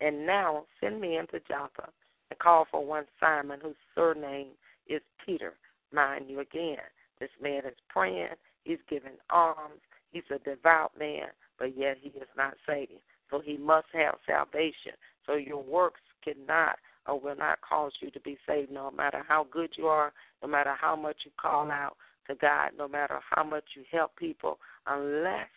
[0.00, 1.88] And now send me into Joppa
[2.30, 4.48] and call for one Simon, whose surname
[4.86, 5.54] is Peter.
[5.92, 6.76] Mind you again,
[7.18, 8.28] this man is praying
[8.68, 9.80] He's giving alms.
[10.12, 11.28] He's a devout man,
[11.58, 12.92] but yet he is not saved.
[13.30, 14.92] So he must have salvation.
[15.26, 16.76] So your works cannot
[17.06, 20.48] or will not cause you to be saved, no matter how good you are, no
[20.48, 21.96] matter how much you call out
[22.28, 25.48] to God, no matter how much you help people, unless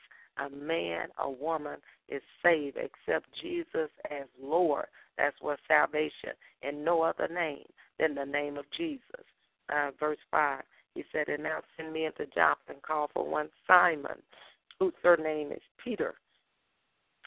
[0.46, 1.78] a man or woman
[2.10, 4.86] is saved, except Jesus as Lord.
[5.18, 7.66] That's what salvation, in no other name
[8.00, 9.26] than the name of Jesus.
[9.70, 13.50] Uh, verse 5 he said, And now send me into Joppa and call for one
[13.68, 14.22] Simon,
[14.80, 16.16] whose surname is Peter.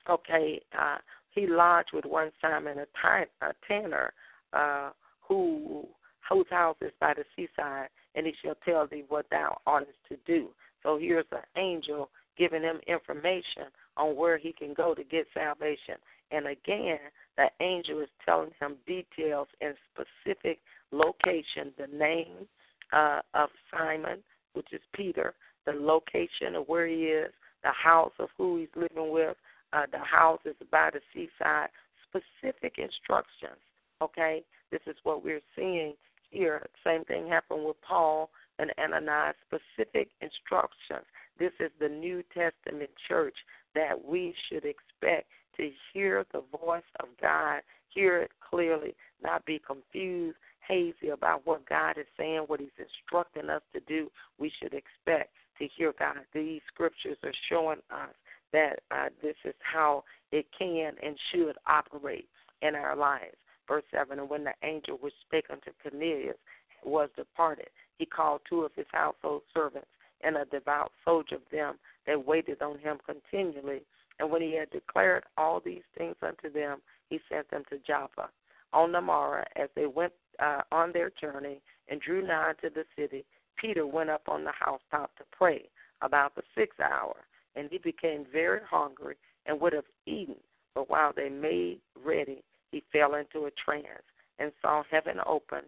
[0.08, 0.98] Okay, uh,
[1.30, 4.12] he lodged with one Simon, a, t- a tanner,
[4.52, 4.90] uh,
[5.26, 5.86] who
[6.30, 10.16] whose house is by the seaside, and he shall tell thee what thou oughtest to
[10.26, 10.48] do.
[10.82, 13.64] So here's an angel giving him information
[13.96, 15.96] on where he can go to get salvation.
[16.30, 16.98] And again,
[17.36, 20.58] the angel is telling him details and specific
[20.90, 22.46] location, the name,
[22.92, 24.18] uh, of Simon,
[24.54, 25.34] which is Peter,
[25.66, 29.36] the location of where he is, the house of who he's living with,
[29.72, 31.68] uh, the house is by the seaside,
[32.08, 33.58] specific instructions.
[34.02, 35.94] Okay, this is what we're seeing
[36.30, 36.66] here.
[36.84, 39.34] Same thing happened with Paul and Ananias.
[39.46, 41.06] Specific instructions.
[41.38, 43.34] This is the New Testament church
[43.74, 49.60] that we should expect to hear the voice of God, hear it clearly, not be
[49.64, 54.74] confused, hazy about what God is saying, what He's instructing us to do, we should
[54.74, 56.18] expect to hear God.
[56.32, 58.14] These scriptures are showing us
[58.52, 62.28] that uh, this is how it can and should operate
[62.62, 63.36] in our lives.
[63.68, 66.36] Verse 7 And when the angel which spake unto Cornelius
[66.84, 67.68] was departed,
[67.98, 69.88] he called two of his household servants
[70.24, 73.82] and a devout soldier of them that waited on him continually.
[74.18, 78.30] And when he had declared all these things unto them, he sent them to Joppa.
[78.72, 82.84] On the morrow, as they went uh, on their journey and drew nigh to the
[82.96, 83.24] city,
[83.56, 85.68] Peter went up on the housetop to pray
[86.02, 87.16] about the sixth hour,
[87.54, 90.36] and he became very hungry and would have eaten.
[90.74, 94.02] But while they made ready, he fell into a trance
[94.38, 95.60] and saw heaven open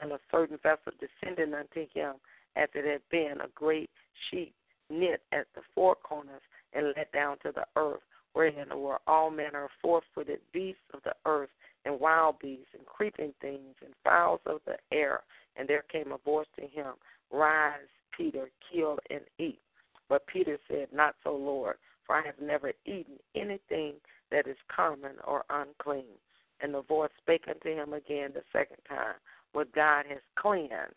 [0.00, 2.14] and a certain vessel descending unto him
[2.56, 3.90] as it had been a great
[4.30, 4.54] sheet
[4.90, 9.64] knit at the four corners and let down to the earth, wherein were all manner
[9.64, 11.50] of four footed beasts of the earth
[11.84, 15.20] and wild beasts and creeping things and fowls of the air.
[15.56, 16.94] And there came a voice to him,
[17.30, 19.60] Rise, Peter, kill and eat.
[20.08, 23.94] But Peter said, Not so, Lord, for I have never eaten anything
[24.30, 26.18] that is common or unclean.
[26.60, 29.14] And the voice spake unto him again the second time,
[29.52, 30.94] What God has cleansed,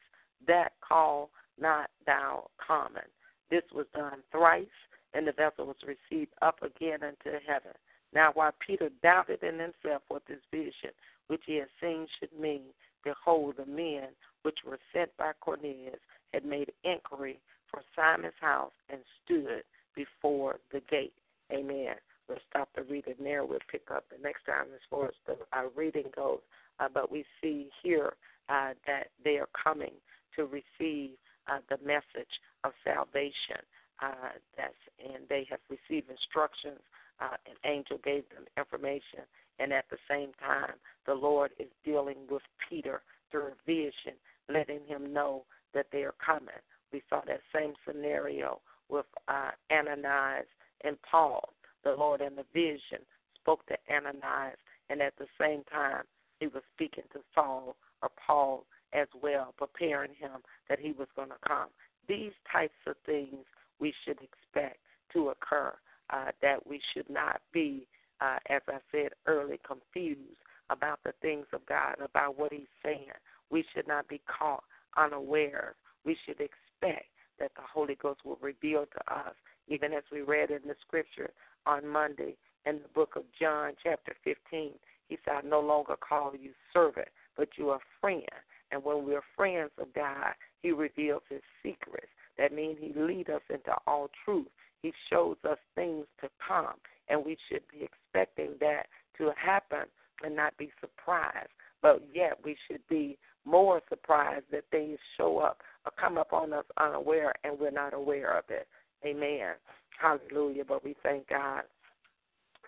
[0.47, 3.04] that call not thou common.
[3.50, 4.65] This was done thrice,
[5.13, 7.72] and the vessel was received up again into heaven.
[8.13, 10.91] Now, while Peter doubted in himself what this vision
[11.28, 12.63] which he had seen should mean,
[13.04, 14.10] behold, the men
[14.43, 16.00] which were sent by Cornelius
[16.34, 17.39] had made inquiry
[17.70, 19.63] for Simon's house and stood
[19.96, 21.13] before the gate.
[21.52, 21.96] Amen.
[22.28, 23.46] We'll stop the reading there.
[23.46, 26.39] We'll pick up the next time as far as the our reading goes.
[26.80, 28.13] Uh, but we see here
[28.50, 29.93] uh, that they are coming
[30.36, 31.12] to receive
[31.50, 32.32] uh, the message
[32.64, 33.62] of salvation.
[34.02, 36.80] Uh, that's and they have received instructions.
[37.20, 39.26] Uh, an angel gave them information,
[39.58, 40.74] and at the same time,
[41.08, 44.14] the Lord is dealing with Peter through a vision,
[44.50, 46.62] letting him know that they are coming.
[46.94, 50.46] We saw that same scenario with uh, Ananias
[50.84, 51.50] and Paul.
[51.84, 53.00] The Lord in the vision
[53.36, 54.58] spoke to Ananias,
[54.90, 56.04] and at the same time,
[56.40, 61.30] he was speaking to Saul or Paul as well, preparing him that he was going
[61.30, 61.69] to come.
[62.08, 63.45] These types of things
[63.80, 64.78] we should expect
[65.13, 65.73] to occur,
[66.10, 67.88] uh, that we should not be,
[68.21, 73.12] uh, as I said early, confused about the things of God, about what He's saying.
[73.50, 74.63] We should not be caught
[74.97, 75.76] unaware.
[76.06, 77.06] We should expect
[77.39, 79.36] that the Holy Ghost will reveal to us,
[79.67, 81.32] even as we read in the scripture
[81.65, 84.71] on Monday in the book of John, chapter 15.
[85.08, 88.23] He said, I no longer call you servant, but you are friend.
[88.71, 92.08] And when we're friends of God, He reveals His secrets.
[92.38, 94.47] That means He leads us into all truth.
[94.82, 96.75] He shows us things to come,
[97.10, 99.86] and we should be expecting that to happen
[100.23, 101.49] and not be surprised.
[101.82, 106.53] But yet we should be more surprised that things show up or come up on
[106.53, 108.67] us unaware and we're not aware of it.
[109.06, 109.53] Amen.
[109.99, 110.63] Hallelujah.
[110.67, 111.63] But we thank God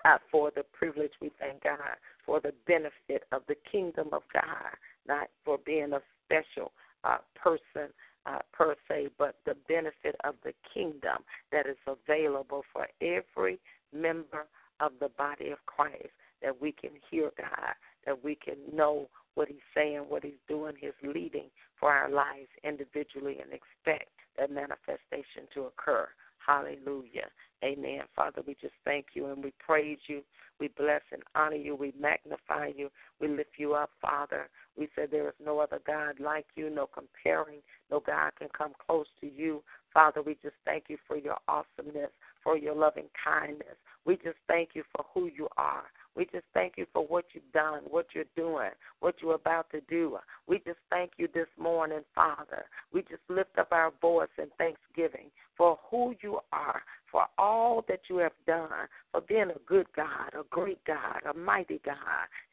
[0.05, 1.11] uh, for the privilege.
[1.21, 1.79] We thank God
[2.25, 4.73] for the benefit of the kingdom of God,
[5.09, 6.71] not for being a special
[7.03, 7.89] uh, person
[8.25, 11.17] uh, per se, but the benefit of the kingdom
[11.51, 13.59] that is available for every
[13.93, 14.45] member
[14.79, 17.73] of the body of Christ, that we can hear God,
[18.05, 22.49] that we can know what He's saying, what He's doing, His leading for our lives
[22.63, 26.07] individually, and expect that manifestation to occur.
[26.49, 27.27] Hallelujah.
[27.63, 28.01] Amen.
[28.15, 30.23] Father, we just thank you and we praise you.
[30.59, 31.75] We bless and honor you.
[31.75, 32.89] We magnify you.
[33.21, 34.49] We lift you up, Father.
[34.75, 37.59] We say there is no other God like you, no comparing.
[37.91, 39.61] No God can come close to you.
[39.93, 42.09] Father, we just thank you for your awesomeness,
[42.43, 43.77] for your loving kindness.
[44.05, 45.83] We just thank you for who you are.
[46.15, 49.81] We just thank you for what you've done, what you're doing, what you're about to
[49.81, 50.17] do.
[50.47, 52.65] We just thank you this morning, Father.
[52.93, 58.01] We just lift up our voice in thanksgiving for who you are, for all that
[58.09, 61.95] you have done, for being a good God, a great God, a mighty God,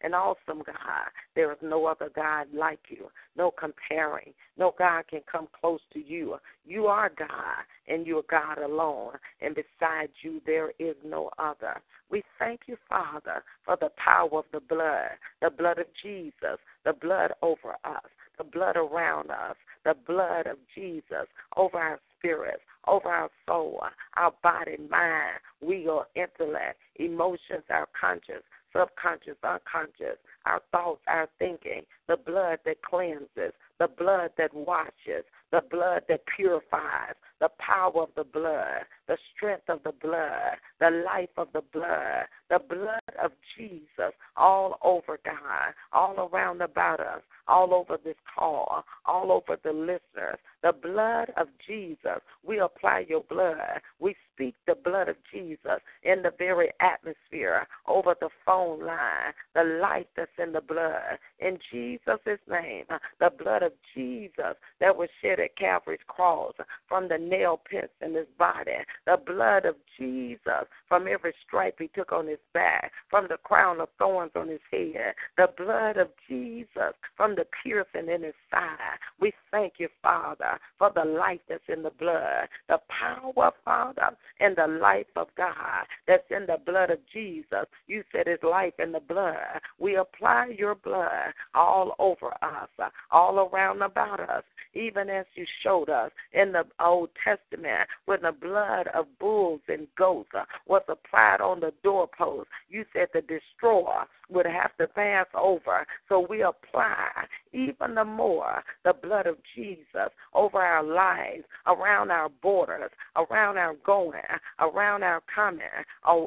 [0.02, 1.08] an awesome God.
[1.34, 4.32] There is no other God like you, no comparing.
[4.58, 6.36] No God can come close to you.
[6.64, 11.80] You are God, and you are God alone, and besides you, there is no other.
[12.10, 15.10] We thank you, Father, for the power of the blood,
[15.42, 20.58] the blood of Jesus, the blood over us, the blood around us, the blood of
[20.74, 23.80] Jesus over our spirits, over our soul,
[24.16, 32.16] our body, mind, will, intellect, emotions, our conscience, subconscious, unconscious, our thoughts, our thinking, the
[32.16, 38.24] blood that cleanses, the blood that washes, the blood that purifies, the power of the
[38.24, 44.12] blood, the strength of the blood, the life of the blood, the blood of Jesus
[44.36, 50.38] all over God, all around about us, all over this call, all over the listeners.
[50.62, 52.20] The blood of Jesus.
[52.44, 53.80] We apply your blood.
[54.00, 59.78] We speak the blood of Jesus in the very atmosphere, over the phone line, the
[59.80, 61.18] life that's in the blood.
[61.38, 62.84] In Jesus' name,
[63.20, 66.54] the blood of Jesus that was shed at Calvary's cross
[66.88, 71.88] from the nail prints in his body, the blood of Jesus from every stripe he
[71.88, 76.08] took on his back, from the crown of thorns on his head, the blood of
[76.28, 78.98] Jesus from the piercing in his side.
[79.20, 84.56] We thank you, Father, for the life that's in the blood, the power, Father, and
[84.56, 87.66] the life of God that's in the blood of Jesus.
[87.86, 89.60] You said his life in the blood.
[89.78, 95.88] We apply your blood all over us, all around about us, even as you showed
[95.88, 100.30] us in the Old Testament, when the blood of bulls and goats
[100.66, 105.86] was applied on the doorpost, you said the destroyer would have to pass over.
[106.08, 107.08] So we apply
[107.52, 113.74] even the more the blood of Jesus over our lives, around our borders, around our
[113.84, 114.20] going,
[114.60, 115.60] around our coming,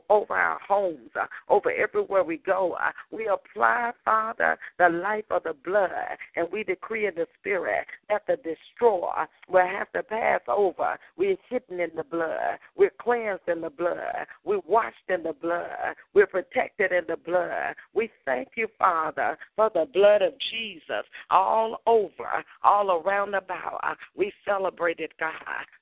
[0.09, 1.11] over our homes,
[1.47, 2.75] over everywhere we go.
[3.11, 5.89] We apply, Father, the life of the blood,
[6.35, 10.97] and we decree in the Spirit that the destroyer will have to pass over.
[11.15, 12.57] We're hidden in the blood.
[12.75, 14.25] We're cleansed in the blood.
[14.43, 15.95] We're washed in the blood.
[16.13, 17.75] We're protected in the blood.
[17.93, 23.79] We thank you, Father, for the blood of Jesus all over, all around about.
[24.15, 25.33] We celebrate it, God.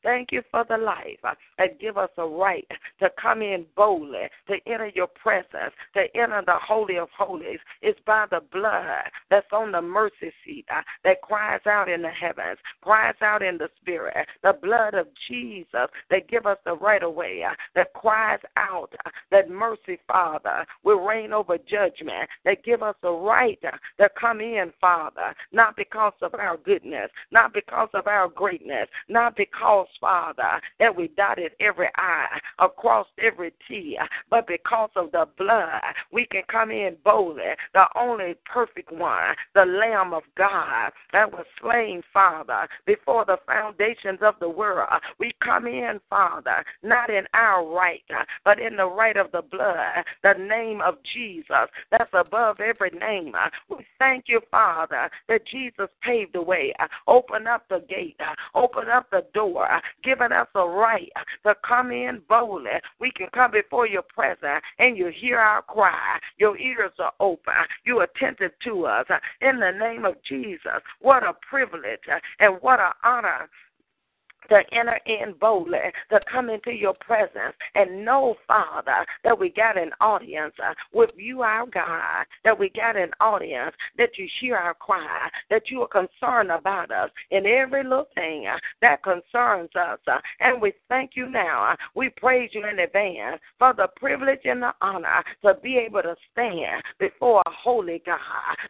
[0.03, 1.19] Thank you for the life
[1.57, 2.67] and give us a right
[2.99, 7.59] to come in boldly, to enter your presence, to enter the Holy of Holies.
[7.81, 12.09] It's by the blood that's on the mercy seat uh, that cries out in the
[12.09, 14.27] heavens, cries out in the spirit.
[14.43, 18.89] The blood of Jesus that give us the right of way, uh, that cries out
[19.05, 24.09] uh, that mercy, Father, will reign over judgment, that give us the right uh, to
[24.19, 29.87] come in, Father, not because of our goodness, not because of our greatness, not because,
[29.99, 32.25] Father, that we dotted every I,
[32.59, 33.97] across every T,
[34.29, 37.43] but because of the blood, we can come in boldly,
[37.73, 44.19] the only perfect one, the Lamb of God that was slain, Father, before the foundations
[44.21, 44.89] of the world.
[45.19, 48.03] We come in, Father, not in our right,
[48.45, 53.33] but in the right of the blood, the name of Jesus that's above every name.
[53.69, 56.73] We thank you, Father, that Jesus paved the way.
[57.07, 61.49] Open up the gate, Uh, open up the door, uh, giving us a right uh,
[61.49, 62.69] to come in boldly.
[62.99, 66.19] We can come before your presence and you hear our cry.
[66.37, 67.53] Your ears are open.
[67.85, 69.05] You're attentive to us.
[69.41, 71.99] In the name of Jesus, what a privilege
[72.39, 73.49] and what an honor
[74.49, 75.79] to enter in boldly,
[76.09, 81.11] to come into your presence and know, Father, that we got an audience uh, with
[81.15, 85.81] you, our God, that we got an audience, that you hear our cry, that you
[85.81, 89.99] are concerned about us in every little thing uh, that concerns us.
[90.07, 91.75] Uh, and we thank you now.
[91.95, 96.15] We praise you in advance for the privilege and the honor to be able to
[96.31, 98.19] stand before a holy God,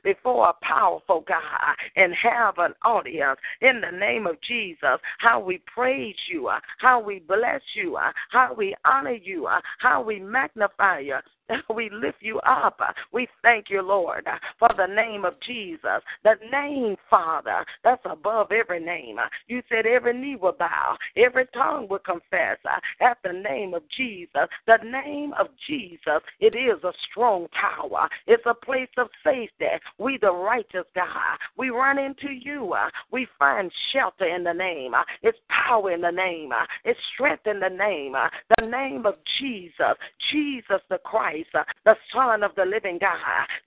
[0.03, 4.99] before a powerful God, and have an audience in the name of Jesus.
[5.19, 9.59] How we praise you, uh, how we bless you, uh, how we honor you, uh,
[9.79, 11.17] how we magnify you,
[11.73, 12.79] We lift you up.
[13.11, 18.79] We thank you, Lord, for the name of Jesus, the name, Father, that's above every
[18.79, 19.17] name.
[19.47, 22.57] You said every knee will bow, every tongue will confess
[22.99, 24.47] at the name of Jesus.
[24.65, 29.65] The name of Jesus, it is a strong tower, it's a place of safety.
[29.99, 32.75] We, the righteous God, we run into you.
[33.11, 34.93] We find shelter in the name.
[35.21, 36.51] It's power in the name,
[36.85, 38.15] it's strength in the name.
[38.57, 39.95] The name of Jesus,
[40.31, 41.36] Jesus the Christ.
[41.53, 43.17] Uh, the Son of the living God.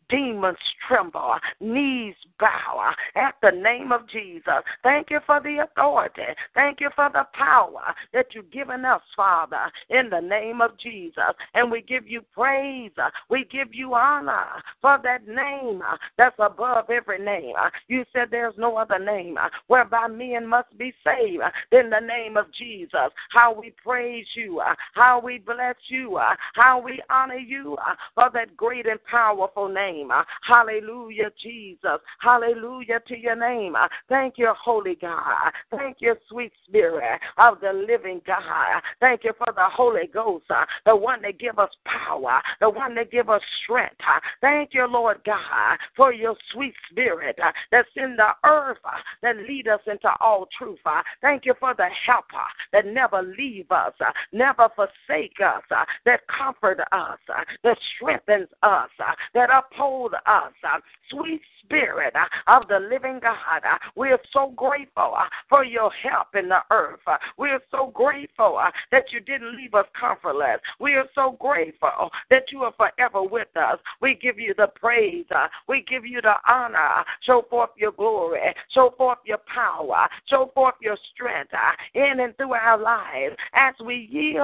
[0.09, 4.63] Demons tremble, knees bow uh, at the name of Jesus.
[4.83, 6.23] Thank you for the authority.
[6.55, 11.33] Thank you for the power that you've given us, Father, in the name of Jesus.
[11.55, 12.91] And we give you praise.
[12.99, 14.47] Uh, we give you honor
[14.81, 17.55] for that name uh, that's above every name.
[17.87, 22.47] You said there's no other name whereby men must be saved than the name of
[22.53, 23.11] Jesus.
[23.31, 24.61] How we praise you,
[24.95, 26.19] how we bless you,
[26.55, 30.11] how we honor you you uh, for that great and powerful name.
[30.11, 32.01] Uh, hallelujah, Jesus.
[32.21, 33.77] Hallelujah to your name.
[33.77, 35.19] Uh, thank you, Holy God.
[35.19, 38.39] Uh, thank you, sweet Spirit uh, of the living God.
[38.39, 40.45] Uh, thank you for the Holy Ghost,
[40.87, 43.97] the one that give us power, the one that give us strength.
[44.41, 47.39] Thank you, Lord God, for your sweet Spirit
[47.71, 48.79] that's in the earth
[49.23, 50.79] that lead us into all truth.
[51.21, 52.37] Thank you for the helper
[52.73, 53.93] that never leave us,
[54.33, 55.63] never forsake us,
[56.05, 57.19] that comfort us,
[57.65, 60.53] that strengthens us, uh, that uphold us.
[60.65, 60.79] Uh,
[61.11, 65.91] sweet Spirit uh, of the living God, uh, we are so grateful uh, for your
[66.03, 66.99] help in the earth.
[67.07, 68.61] Uh, we are so grateful
[68.91, 70.59] that you didn't leave us comfortless.
[70.81, 73.79] We are so grateful that you are forever with us.
[74.03, 75.27] We give you the praise.
[75.69, 77.05] We give you the honor.
[77.23, 78.41] Show forth your glory.
[78.75, 80.09] Show forth your power.
[80.27, 81.53] Show forth your strength
[81.95, 84.41] in and through our lives as we yield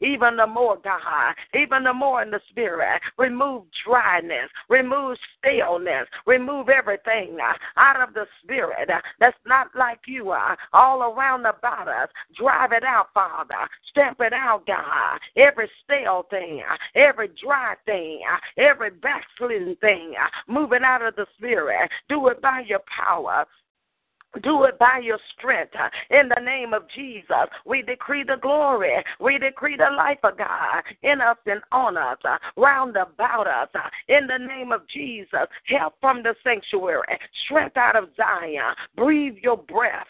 [0.00, 3.00] even the more, God, even the more in the spirit.
[3.18, 10.00] Remove dryness, remove staleness, remove everything uh, out of the spirit uh, that's not like
[10.06, 12.08] you uh, all around about us.
[12.36, 13.68] Drive it out, Father.
[13.90, 15.18] Stamp it out, God.
[15.36, 16.62] Every stale thing,
[16.94, 18.20] every dry thing,
[18.56, 20.14] every backslidden thing,
[20.48, 21.90] move it out of the spirit.
[22.08, 23.46] Do it by your power
[24.40, 25.74] Do it by your strength.
[26.10, 27.26] In the name of Jesus,
[27.66, 29.02] we decree the glory.
[29.20, 32.18] We decree the life of God in us and on us,
[32.56, 33.68] round about us.
[34.08, 38.74] In the name of Jesus, help from the sanctuary, strength out of Zion.
[38.96, 40.06] Breathe your breath.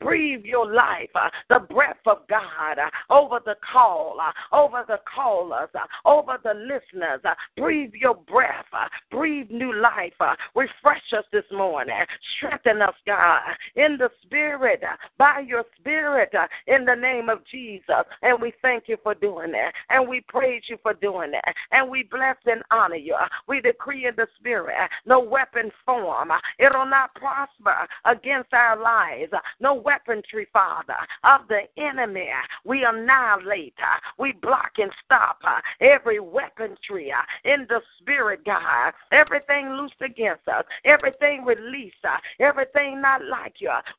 [0.00, 1.10] Breathe your life.
[1.48, 2.78] The breath of God
[3.10, 4.18] over the call,
[4.52, 5.70] over the callers,
[6.04, 7.20] over the listeners.
[7.56, 8.66] Breathe your breath.
[9.10, 10.12] Breathe new life.
[10.54, 11.94] Refresh us this morning.
[12.36, 13.40] Strengthen us, God
[13.76, 18.04] in the Spirit, uh, by your Spirit, uh, in the name of Jesus.
[18.22, 19.72] And we thank you for doing that.
[19.90, 21.54] And we praise you for doing that.
[21.72, 23.14] And we bless and honor you.
[23.14, 27.86] Uh, we decree in the Spirit, uh, no weapon form, uh, it will not prosper
[28.04, 29.32] against our lives.
[29.60, 32.28] No weaponry, Father, of the enemy.
[32.64, 33.74] We annihilate,
[34.18, 35.40] we block and stop
[35.80, 37.12] every weaponry
[37.44, 38.92] in the Spirit, God.
[39.12, 41.92] Everything loose against us, everything release,
[42.40, 43.53] everything not like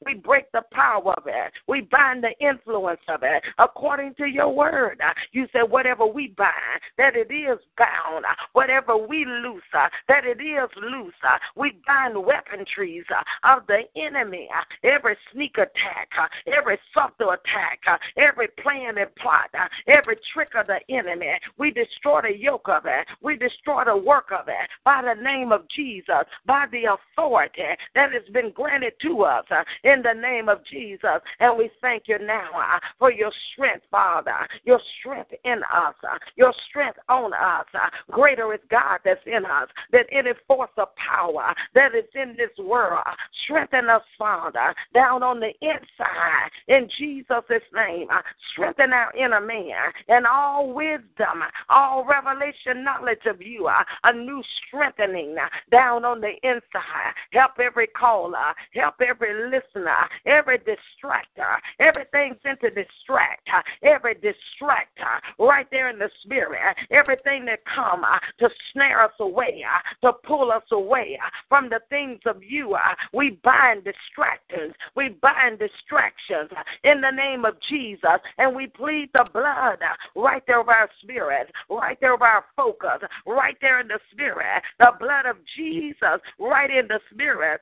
[0.05, 1.51] We break the power of it.
[1.67, 5.01] We bind the influence of it according to your word.
[5.31, 6.51] You said, whatever we bind,
[6.97, 8.25] that it is bound.
[8.53, 11.13] Whatever we loose, that it is loose.
[11.55, 13.05] We bind weaponries
[13.43, 14.49] of the enemy.
[14.83, 16.09] Every sneak attack,
[16.47, 19.49] every subtle attack, every plan and plot,
[19.87, 21.33] every trick of the enemy.
[21.57, 23.07] We destroy the yoke of it.
[23.21, 27.61] We destroy the work of it by the name of Jesus, by the authority
[27.93, 31.21] that has been granted to us uh, in the name of Jesus.
[31.39, 36.17] And we thank you now uh, for your strength, Father, your strength in us, uh,
[36.35, 37.65] your strength on us.
[38.11, 42.51] Greater is God that's in us than any force of power that is in this
[42.63, 43.03] world.
[43.43, 48.07] Strengthen us, Father, down on the inside in Jesus' name.
[48.51, 53.69] Strengthen our inner man and all wisdom, all revelation knowledge of you,
[54.03, 55.35] a new strengthening
[55.71, 57.13] down on the inside.
[57.31, 63.47] Help every caller, help every listener, every distractor, everything sent to distract,
[63.83, 69.63] every distractor right there in the spirit, everything that come uh, to snare us away,
[69.65, 72.75] uh, to pull us away uh, from the things of you.
[73.13, 76.49] We bind distractors, we bind distractions
[76.83, 79.79] in the name of Jesus, and we plead the blood
[80.15, 84.63] right there of our spirit, right there of our focus, right there in the spirit,
[84.79, 87.61] the blood of Jesus right in the spirit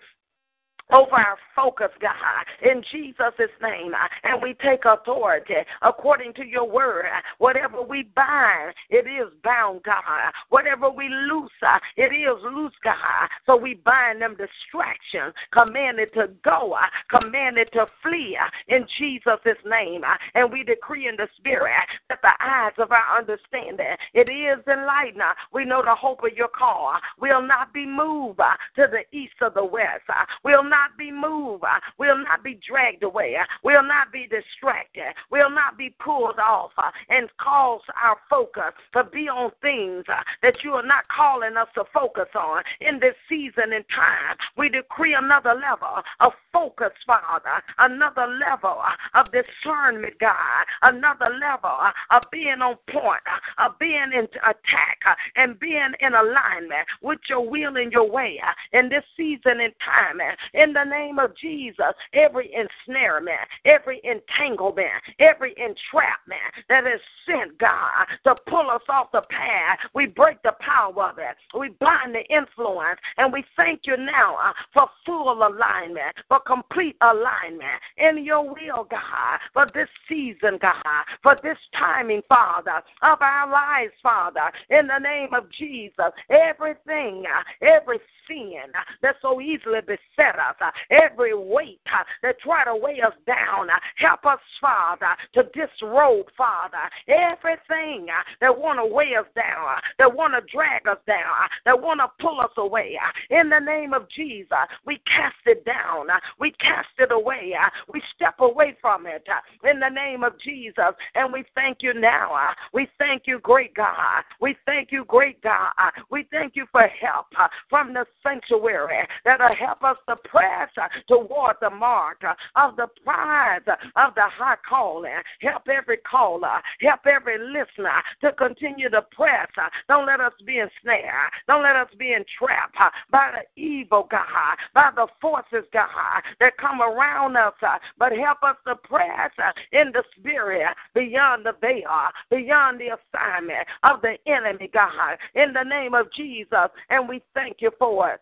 [0.94, 3.94] over our focus, God, in Jesus' name.
[4.24, 7.06] And we take authority according to your word.
[7.40, 10.32] Whatever we bind, it is bound, God.
[10.50, 11.52] Whatever we loose,
[11.98, 13.28] it is loose, God.
[13.46, 16.76] So we bind them distractions, command it to go,
[17.10, 18.38] command it to flee
[18.68, 20.02] in Jesus' name.
[20.36, 21.74] And we decree in the spirit
[22.10, 25.22] that the eyes of our understanding, it is enlightened.
[25.52, 28.40] We know the hope of your call We'll not be moved
[28.76, 30.04] to the east or the west.
[30.44, 31.64] Will not be moved.
[31.98, 33.38] We'll not be dragged away.
[33.64, 35.14] We'll not be distracted.
[35.32, 40.22] We'll not be pulled off uh, and cause our focus to be on things uh,
[40.42, 44.38] that you are not calling us to focus on in this season and time.
[44.58, 51.78] We decree another level of focus, Father, another level uh, of discernment, God, another level
[52.12, 53.24] of being on point,
[53.58, 55.00] of being in attack,
[55.36, 58.40] and being in alignment with your will and your way
[58.72, 60.20] in this season and time
[60.64, 64.90] in the name of Jesus, every ensnarement, every entanglement,
[65.20, 70.54] every entrapment that is sent, God, to pull us off the path, we break the
[70.60, 71.36] power of it.
[71.58, 76.96] We bind the influence, and we thank you now uh, for full alignment, for complete
[77.02, 83.52] alignment in your will, God, for this season, God, for this timing, Father, of our
[83.52, 86.12] lives, Father, in the name of Jesus.
[86.30, 92.64] Everything, uh, every sin that so easily beset us, uh, every weight uh, that try
[92.66, 93.70] to weigh us down.
[93.70, 99.78] Uh, help us, Father, to disrobe, Father, everything uh, that want to weigh us down,
[99.78, 102.98] uh, that want to drag us down, uh, that want to pull us away.
[103.30, 104.48] In the name of Jesus,
[104.86, 106.08] we cast it down.
[106.40, 107.54] We cast it away.
[107.92, 109.26] We step away from it
[109.64, 110.94] in the name of Jesus.
[111.16, 112.54] And we thank you now.
[112.74, 114.24] We thank you, great God.
[114.40, 115.74] We thank you, great God.
[116.10, 117.28] We thank you for help
[117.70, 122.88] from the sanctuary that'll help us to press uh, toward the mark uh, of the
[123.04, 125.12] prize uh, of the high calling.
[125.42, 129.48] Help every caller, help every listener to continue to press.
[129.88, 131.32] Don't let us be ensnared.
[131.48, 132.76] Don't let us be entrapped
[133.12, 137.54] by the evil, God, by the forces, God, that come around us.
[137.98, 139.32] But help us to press
[139.72, 141.84] in the spirit beyond the veil,
[142.30, 146.70] beyond the assignment of the enemy, God, in the name of Jesus.
[146.90, 148.20] And we thank you for it.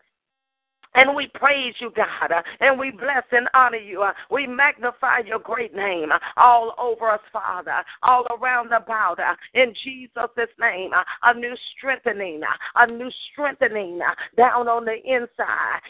[0.94, 2.98] And we praise you, God, uh, and we mm-hmm.
[2.98, 4.02] bless and honor you.
[4.02, 9.18] Uh, we magnify your great name uh, all over us, Father, all around about.
[9.18, 14.00] Uh, in Jesus' name, uh, a new strengthening, uh, a new strengthening
[14.36, 15.80] down on the inside.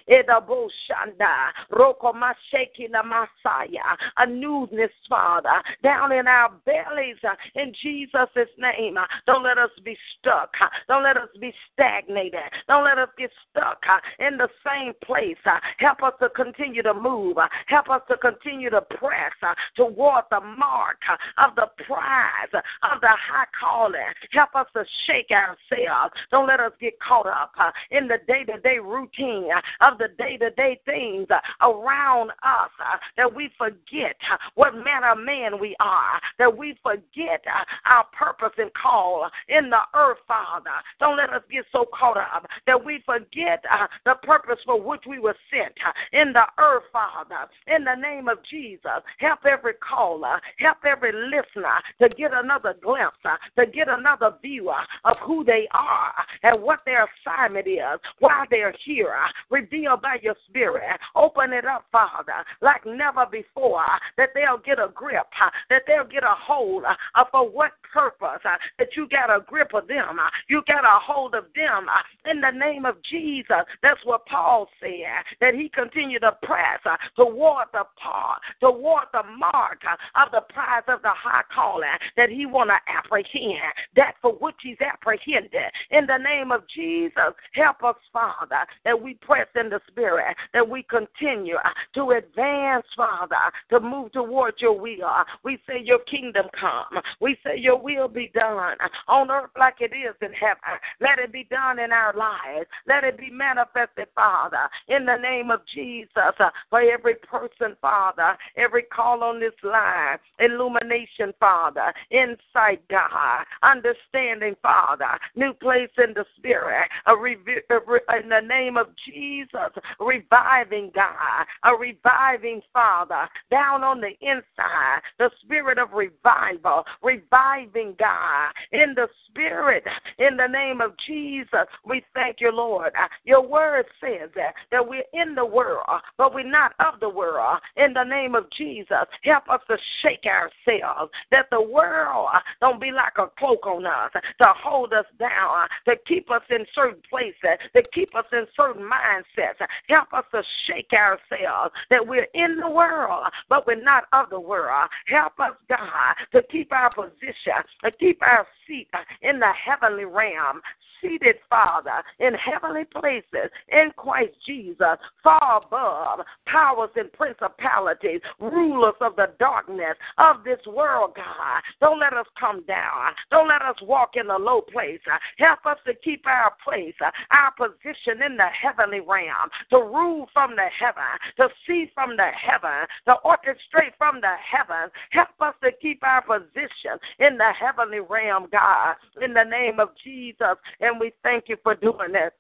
[4.18, 7.16] A newness, Father, down in our bellies.
[7.54, 8.96] In Jesus' name,
[9.26, 10.52] don't let us be stuck.
[10.88, 12.40] Don't let us be stagnated.
[12.68, 13.82] Don't let us get stuck
[14.18, 15.36] in the same place.
[15.44, 17.38] Uh, help us to continue to move.
[17.38, 22.48] Uh, help us to continue to press uh, toward the mark uh, of the prize
[22.54, 24.00] uh, of the high calling.
[24.32, 26.12] Help us to shake ourselves.
[26.30, 30.08] Don't let us get caught up uh, in the day to day routine of the
[30.18, 31.26] day to day things
[31.60, 32.70] around us
[33.16, 34.16] that we forget
[34.54, 37.44] what manner of man we are, that we forget
[37.92, 40.70] our purpose and call in the earth, Father.
[41.00, 43.64] Don't let us get so caught up that we forget
[44.04, 47.48] the purpose for which we were sent uh, in the earth, Father.
[47.66, 53.16] In the name of Jesus, help every caller, help every listener to get another glimpse,
[53.24, 56.12] uh, to get another view uh, of who they are
[56.42, 59.14] and what their assignment is, why they're here.
[59.14, 60.82] Uh, revealed by your spirit.
[61.14, 65.82] Open it up, Father, like never before, uh, that they'll get a grip, uh, that
[65.86, 68.40] they'll get a hold of for what purpose,
[68.78, 70.18] that you got a grip of them,
[70.48, 71.86] you got a hold of them
[72.30, 73.64] in the name of Jesus.
[73.82, 79.22] That's what Paul said that he continued to press uh, toward the part, toward the
[79.38, 84.14] mark uh, of the prize of the high calling that he want to apprehend, that
[84.20, 85.70] for which he's apprehended.
[85.90, 90.68] In the name of Jesus, help us, Father, that we press in the spirit, that
[90.68, 93.36] we continue uh, to advance, Father,
[93.70, 95.08] to move towards your will.
[95.44, 97.02] We say your kingdom come.
[97.20, 98.76] We say your will be done
[99.08, 100.78] on earth like it is in heaven.
[101.00, 102.68] Let it be done in our lives.
[102.86, 108.36] Let it be manifested, Father, in the name of Jesus uh, for every person, Father,
[108.56, 116.24] every call on this line, illumination, Father, insight, God, understanding, Father, new place in the
[116.36, 123.28] spirit, a rev- a re- in the name of Jesus, reviving, God, a reviving, Father,
[123.50, 129.84] down on the inside, the spirit of revival, reviving, God, in the spirit,
[130.18, 131.66] in the name of Jesus.
[131.84, 132.92] We thank you, Lord.
[133.24, 137.08] Your word says that that we're in the world, uh, but we're not of the
[137.08, 137.58] world.
[137.76, 142.80] In the name of Jesus, help us to shake ourselves, that the world uh, don't
[142.80, 146.64] be like a cloak on us, to hold us down, uh, to keep us in
[146.74, 149.66] certain places, to keep us in certain mindsets.
[149.88, 154.40] Help us to shake ourselves, that we're in the world, but we're not of the
[154.40, 154.88] world.
[155.06, 158.88] Help us, God, to keep our position, to keep our seat
[159.22, 160.60] in the heavenly realm,
[161.02, 169.16] seated, Father, in heavenly places in Christ Jesus, far above powers and principalities, rulers of
[169.16, 171.62] the darkness of this world, God.
[171.80, 173.12] Don't let us come down.
[173.30, 175.00] Don't let us walk in a low place.
[175.38, 176.94] Help us to keep our place,
[177.30, 181.02] our position in the heavenly realm, to rule from the heaven,
[181.36, 184.90] to see from the heaven, to orchestrate from the heaven.
[185.10, 189.90] Help us to keep our position in the heavenly realm, God, in the name of
[190.02, 190.56] Jesus.
[190.80, 192.34] And and we thank you for doing that.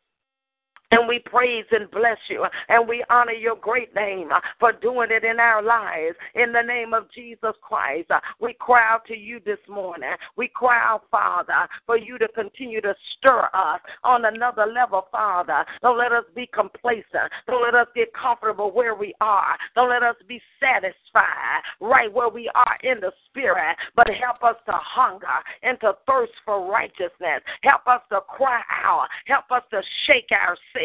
[0.92, 2.44] And we praise and bless you.
[2.68, 6.16] And we honor your great name uh, for doing it in our lives.
[6.34, 10.12] In the name of Jesus Christ, uh, we cry out to you this morning.
[10.36, 15.64] We cry out, Father, for you to continue to stir us on another level, Father.
[15.80, 17.32] Don't let us be complacent.
[17.46, 19.56] Don't let us get comfortable where we are.
[19.74, 23.76] Don't let us be satisfied right where we are in the spirit.
[23.96, 25.26] But help us to hunger
[25.62, 27.40] and to thirst for righteousness.
[27.62, 29.08] Help us to cry out.
[29.26, 30.81] Help us to shake ourselves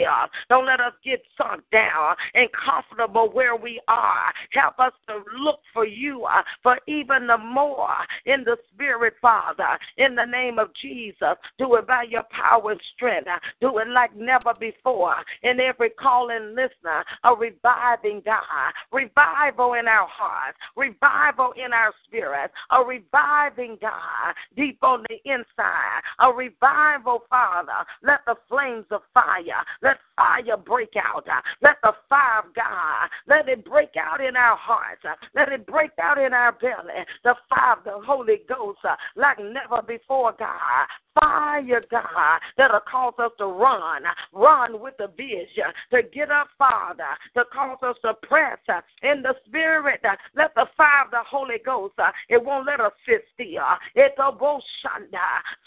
[0.49, 4.33] Don't let us get sunk down and comfortable where we are.
[4.51, 7.95] Help us to look for you uh, for even the more
[8.25, 11.35] in the Spirit, Father, in the name of Jesus.
[11.57, 13.27] Do it by your power and strength.
[13.27, 15.15] Uh, do it like never before.
[15.43, 22.53] In every calling listener, a reviving God, revival in our hearts, revival in our spirits,
[22.71, 27.85] a reviving God deep on the inside, a revival, Father.
[28.03, 31.27] Let the flames of fire, let fire break out.
[31.27, 35.01] Uh, let the fire of God, let it break out in our hearts.
[35.05, 37.05] Uh, let it break out in our belly.
[37.23, 40.87] The fire of the Holy Ghost uh, like never before, God
[41.19, 44.03] Fire, God, that'll cause us to run,
[44.33, 47.03] run with the vision, to get up, Father,
[47.35, 50.01] to cause us to press uh, in the Spirit.
[50.03, 53.63] Uh, let the fire of the Holy Ghost, uh, it won't let us sit still.
[53.95, 54.31] It's a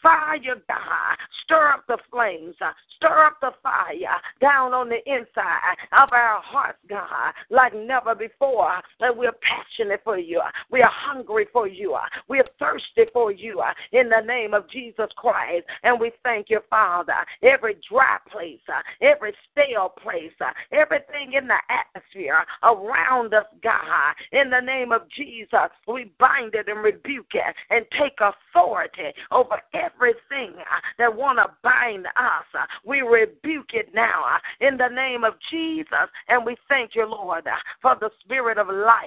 [0.03, 0.39] Fire,
[0.69, 2.55] God, stir up the flames,
[2.97, 3.97] stir up the fire
[4.41, 8.81] down on the inside of our hearts, God, like never before.
[9.01, 10.41] And we're passionate for you.
[10.71, 11.97] We are hungry for you.
[12.29, 15.40] We are thirsty for you in the name of Jesus Christ.
[15.83, 17.15] And we thank you, Father.
[17.43, 24.15] Every dry place, uh, every stale place, uh, everything in the atmosphere around us, God,
[24.33, 29.61] in the name of Jesus, we bind it and rebuke it and take authority over
[29.75, 32.67] everything uh, that want to bind us.
[32.85, 36.09] We rebuke it now in the name of Jesus.
[36.29, 37.47] And we thank you, Lord,
[37.83, 39.01] for the spirit of life.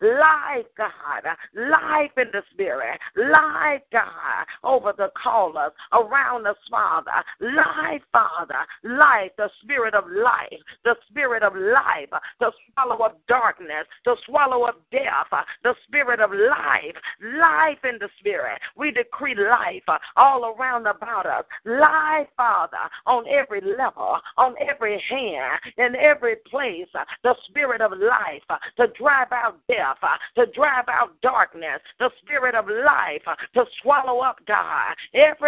[0.00, 1.24] Life, God.
[1.54, 2.98] Life in the spirit.
[3.16, 7.10] Life, God, over the callers around us, Father.
[7.40, 8.66] Life, Father.
[8.82, 10.60] Life, the spirit of life.
[10.84, 12.10] The spirit of life
[12.40, 15.30] to swallow up darkness, to swallow up death.
[15.62, 16.96] The spirit of life.
[17.22, 18.60] Life in the spirit.
[18.76, 19.82] We decree life
[20.16, 21.44] all around about us.
[21.64, 26.88] Life, Father, on every level, on every hand, in every place.
[27.22, 28.42] The spirit of life
[28.76, 29.98] to drive out death,
[30.36, 31.80] to drive out darkness.
[31.98, 33.22] The spirit of life
[33.54, 34.94] to swallow up, God,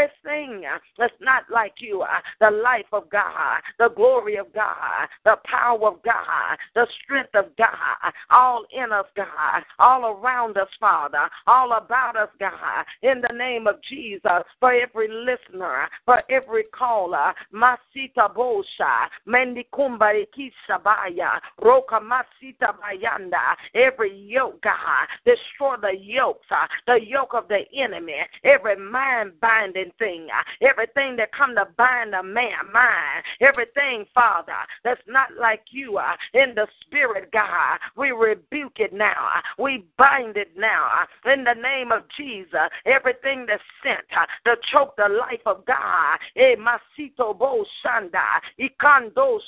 [0.04, 0.62] everything
[0.98, 2.04] that's not like you.
[2.40, 7.46] The life of God, the glory of God, the power of God, the strength of
[7.56, 13.34] God, all in us, God, all around us, Father, all about us, God, in the
[13.34, 22.74] name of Jesus, for every listener, for every caller, Masita Bosha, Mendikumba Kisabaya, Roka Masita
[22.78, 29.32] Bayanda, every yoke, God, destroy the yokes, uh, the yoke of the enemy, every mind
[29.40, 35.28] binding thing, uh, everything that come to bind a man mind, everything, Father, that's not
[35.40, 39.28] like you uh, in the spirit, God, we rebuke it now.
[39.58, 42.68] We bind it now in the name of Jesus.
[42.86, 44.00] Everything that's sent
[44.44, 46.18] to choke the life of God.
[46.36, 49.38] Eh, masito bo shanda, ikando.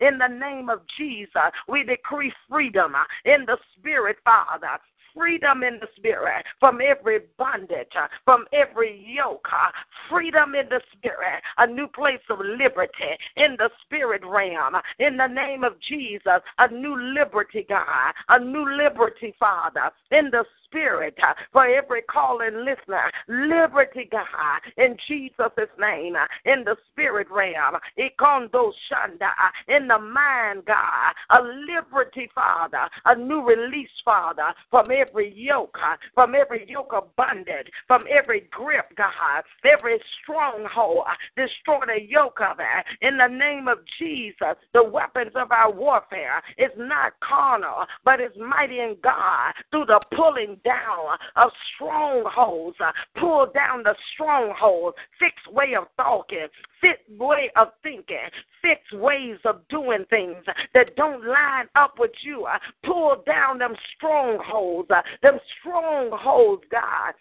[0.00, 1.30] In the name of Jesus,
[1.68, 2.94] we decree freedom
[3.24, 4.78] in the spirit, Father
[5.16, 9.70] freedom in the spirit from every bondage, uh, from every yoke, uh,
[10.10, 14.76] freedom in the spirit, a new place of liberty in the spirit realm.
[14.98, 20.44] In the name of Jesus, a new liberty, God, a new liberty, Father, in the
[20.74, 23.10] spirit uh, for every calling listener.
[23.28, 27.76] Liberty, God, in Jesus' name, uh, in the spirit realm.
[27.98, 31.14] Ikondo Shanda, uh, in the mind, God.
[31.30, 32.88] A liberty, Father.
[33.04, 35.78] A new release, Father, from every yoke,
[36.14, 41.04] from every yoke of bondage, from every grip, God, every stronghold.
[41.36, 43.06] Destroy the yoke of it.
[43.06, 48.32] In the name of Jesus, the weapons of our warfare is not carnal, but is
[48.38, 55.52] mighty in God through the pulling down of strongholds, uh, pull down the strongholds, fixed
[55.52, 56.46] way of talking,
[56.80, 58.28] fixed way of thinking,
[58.62, 62.44] fixed ways of doing things that don't line up with you.
[62.44, 67.14] Uh, pull down them strongholds, uh, them strongholds, God,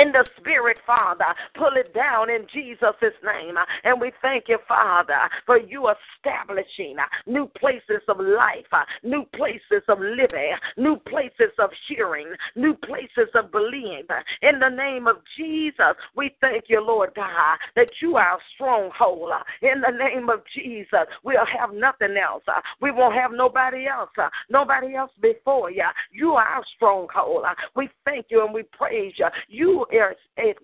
[0.00, 1.26] in the spirit, Father.
[1.54, 2.94] Pull it down in Jesus'
[3.24, 3.56] name.
[3.84, 6.96] And we thank you, Father, for you establishing
[7.26, 8.66] new places of life,
[9.02, 14.04] new places of living, new places of hearing, new places of believing.
[14.42, 19.32] In the name of Jesus, we thank you, Lord God, that you are a stronghold.
[19.62, 22.44] In the name of Jesus, we'll have nothing else.
[22.80, 24.10] We won't have nobody else,
[24.50, 25.84] nobody else before you.
[26.12, 27.44] You are our stronghold.
[27.74, 29.26] We thank you and we praise you.
[29.48, 30.14] You are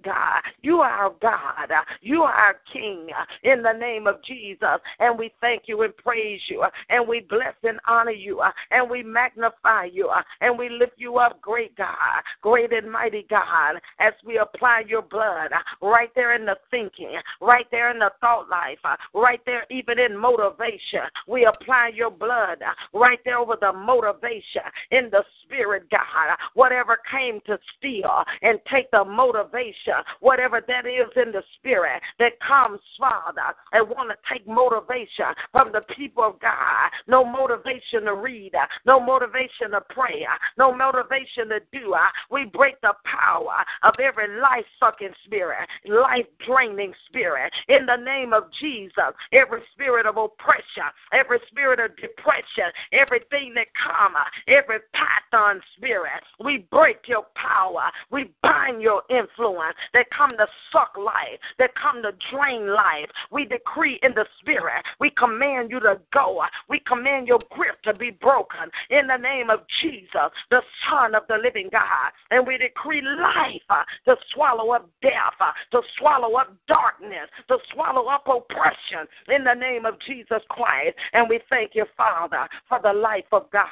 [0.05, 0.43] God.
[0.63, 1.71] You are our God.
[2.01, 3.09] You are our King
[3.43, 4.81] in the name of Jesus.
[4.99, 6.65] And we thank you and praise you.
[6.91, 8.43] And we bless and honor you.
[8.71, 10.11] And we magnify you.
[10.41, 15.03] And we lift you up, great God, great and mighty God, as we apply your
[15.03, 15.51] blood
[15.83, 18.79] right there in the thinking, right there in the thought life,
[19.15, 21.01] right there even in motivation.
[21.27, 22.59] We apply your blood
[22.93, 26.37] right there over the motivation in the spirit, God.
[26.55, 32.33] Whatever came to steal and take the motivation, whatever that is in the spirit that
[32.41, 36.91] comes, Father, and want to take motivation from the people of God.
[37.07, 38.53] No motivation to read,
[38.87, 40.27] no motivation to pray,
[40.59, 41.95] no motivation to do.
[42.31, 47.53] We break the power of every life sucking spirit, life draining spirit.
[47.69, 53.67] In the name of Jesus, every spirit of oppression, every spirit of depression, everything that
[53.75, 54.15] come,
[54.49, 57.91] every python spirit, we break your power.
[58.11, 63.09] We bind your evil influence that come to suck life, that come to drain life.
[63.31, 66.41] We decree in the spirit, we command you to go.
[66.69, 71.23] We command your grip to be broken in the name of Jesus, the Son of
[71.29, 72.13] the living God.
[72.31, 77.59] And we decree life uh, to swallow up death, uh, to swallow up darkness, to
[77.73, 80.97] swallow up oppression in the name of Jesus Christ.
[81.13, 83.65] And we thank you, Father, for the life of God,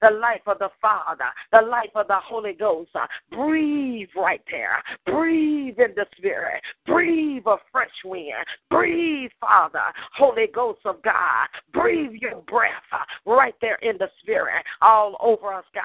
[0.00, 2.90] the life of the Father, the life of the Holy Ghost.
[2.94, 4.65] Uh, breathe right there.
[5.06, 6.62] Breathe in the Spirit.
[6.86, 8.32] Breathe a fresh wind.
[8.70, 9.82] Breathe, Father,
[10.16, 11.46] Holy Ghost of God.
[11.72, 12.72] Breathe your breath
[13.26, 15.82] right there in the Spirit, all over us, God,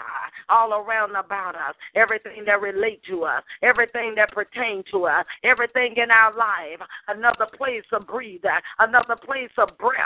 [0.50, 1.76] all around about us.
[1.96, 6.80] Everything that relates to us, everything that pertains to us, everything in our life.
[7.08, 9.98] Another place of breathing, another place of breath,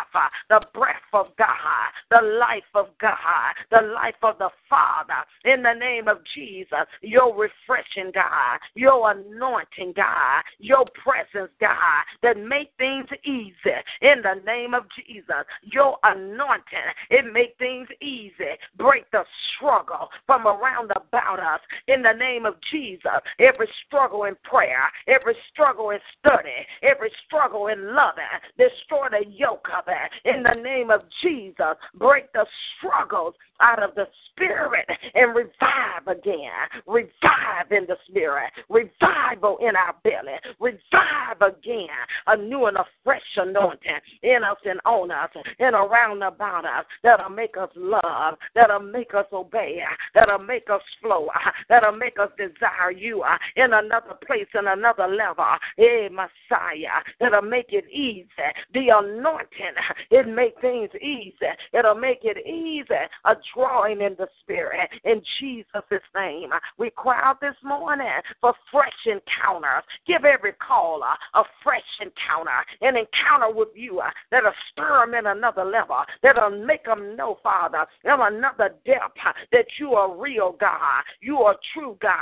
[0.50, 5.24] the breath of God, the life of God, the life of the Father.
[5.44, 12.38] In the name of Jesus, your refreshing God, your anointing God, your presence God, that
[12.38, 13.76] make things easy.
[14.02, 18.56] In the name of Jesus, your anointing, it make things easy.
[18.78, 19.24] Break the
[19.56, 21.60] struggle from around about us.
[21.88, 27.68] In the name of Jesus, every struggle in prayer, every struggle in study, every struggle
[27.68, 28.24] in loving,
[28.58, 30.36] destroy the yoke of it.
[30.36, 32.46] In the name of Jesus, break the
[32.78, 36.52] struggles out of the spirit and revive again.
[36.86, 38.52] Revive in the spirit.
[38.70, 40.38] Revival in our belly.
[40.60, 41.88] Revive again.
[42.28, 45.30] A new and a fresh anointing in us and on us
[45.60, 49.82] and around about us that'll make us love, that'll make us obey,
[50.14, 51.28] that'll make us flow,
[51.70, 53.24] that'll make us desire you
[53.56, 55.46] in another place, in another level.
[55.78, 58.28] Hey, Messiah, that'll make it easy.
[58.74, 59.76] The anointing,
[60.12, 61.34] it make things easy.
[61.74, 62.86] It'll make it easy.
[63.26, 64.90] A drawing in the spirit.
[65.04, 68.08] In Jesus' name, we cry out this morning
[68.46, 69.84] for fresh encounters.
[70.06, 75.26] Give every caller a fresh encounter, an encounter with you uh, that'll stir them in
[75.26, 80.56] another level, that'll make them know, Father, in another depth uh, that you are real
[80.60, 82.14] God, you are true God.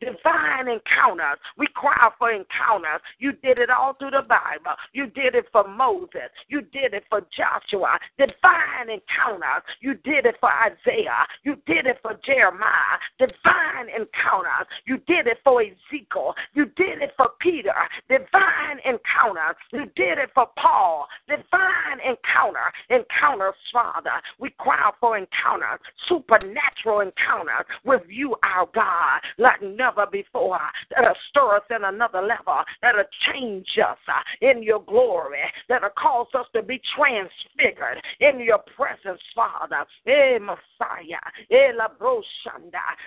[0.00, 1.38] Divine encounters.
[1.58, 3.00] We cry for encounters.
[3.18, 4.76] You did it all through the Bible.
[4.92, 6.30] You did it for Moses.
[6.46, 7.98] You did it for Joshua.
[8.18, 9.64] Divine encounters.
[9.80, 11.26] You did it for Isaiah.
[11.42, 12.98] You did it for Jeremiah.
[13.18, 14.68] Divine encounters.
[14.86, 16.34] You did it for Ezekiel.
[16.54, 17.72] You did it for Peter.
[18.08, 19.54] Divine encounter.
[19.72, 21.06] You did it for Paul.
[21.28, 22.72] Divine encounter.
[22.90, 24.10] Encounters, Father.
[24.38, 25.80] We cry for encounters.
[26.08, 30.58] Supernatural encounters with you, our God, like never before.
[30.90, 32.62] That'll stir us in another level.
[32.80, 35.38] That'll change us uh, in your glory.
[35.68, 39.84] That'll cause us to be transfigured in your presence, Father.
[40.04, 41.22] Hey, Messiah.
[41.50, 41.72] Eh,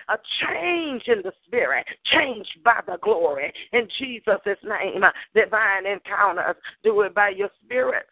[0.08, 1.86] A change in the spirit.
[2.04, 3.52] Change by the glory.
[3.72, 5.04] In Jesus' name,
[5.34, 6.56] divine encounters.
[6.82, 8.06] Do it by your spirit.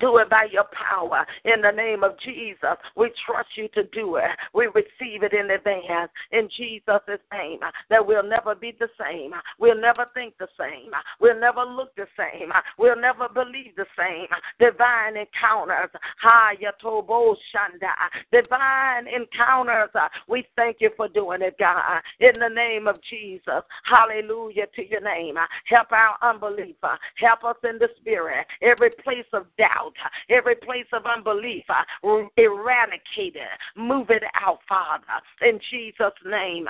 [0.00, 2.76] Do it by your power in the name of Jesus.
[2.96, 4.24] We trust you to do it.
[4.52, 7.60] We receive it in advance in Jesus' name.
[7.88, 9.32] That we'll never be the same.
[9.60, 10.90] We'll never think the same.
[11.20, 12.50] We'll never look the same.
[12.78, 14.26] We'll never believe the same.
[14.58, 15.90] Divine encounters.
[18.32, 19.90] Divine encounters.
[20.28, 22.02] We thank you for doing it, God.
[22.18, 23.62] In the name of Jesus.
[23.84, 25.36] Hallelujah to your name.
[25.66, 26.98] Help our unbeliever.
[27.18, 28.46] Help us in the spirit.
[28.60, 29.94] Every place of doubt out,
[30.28, 31.82] every place of unbelief, uh,
[32.36, 35.04] eradicate it, move it out, Father,
[35.42, 36.66] in Jesus' name.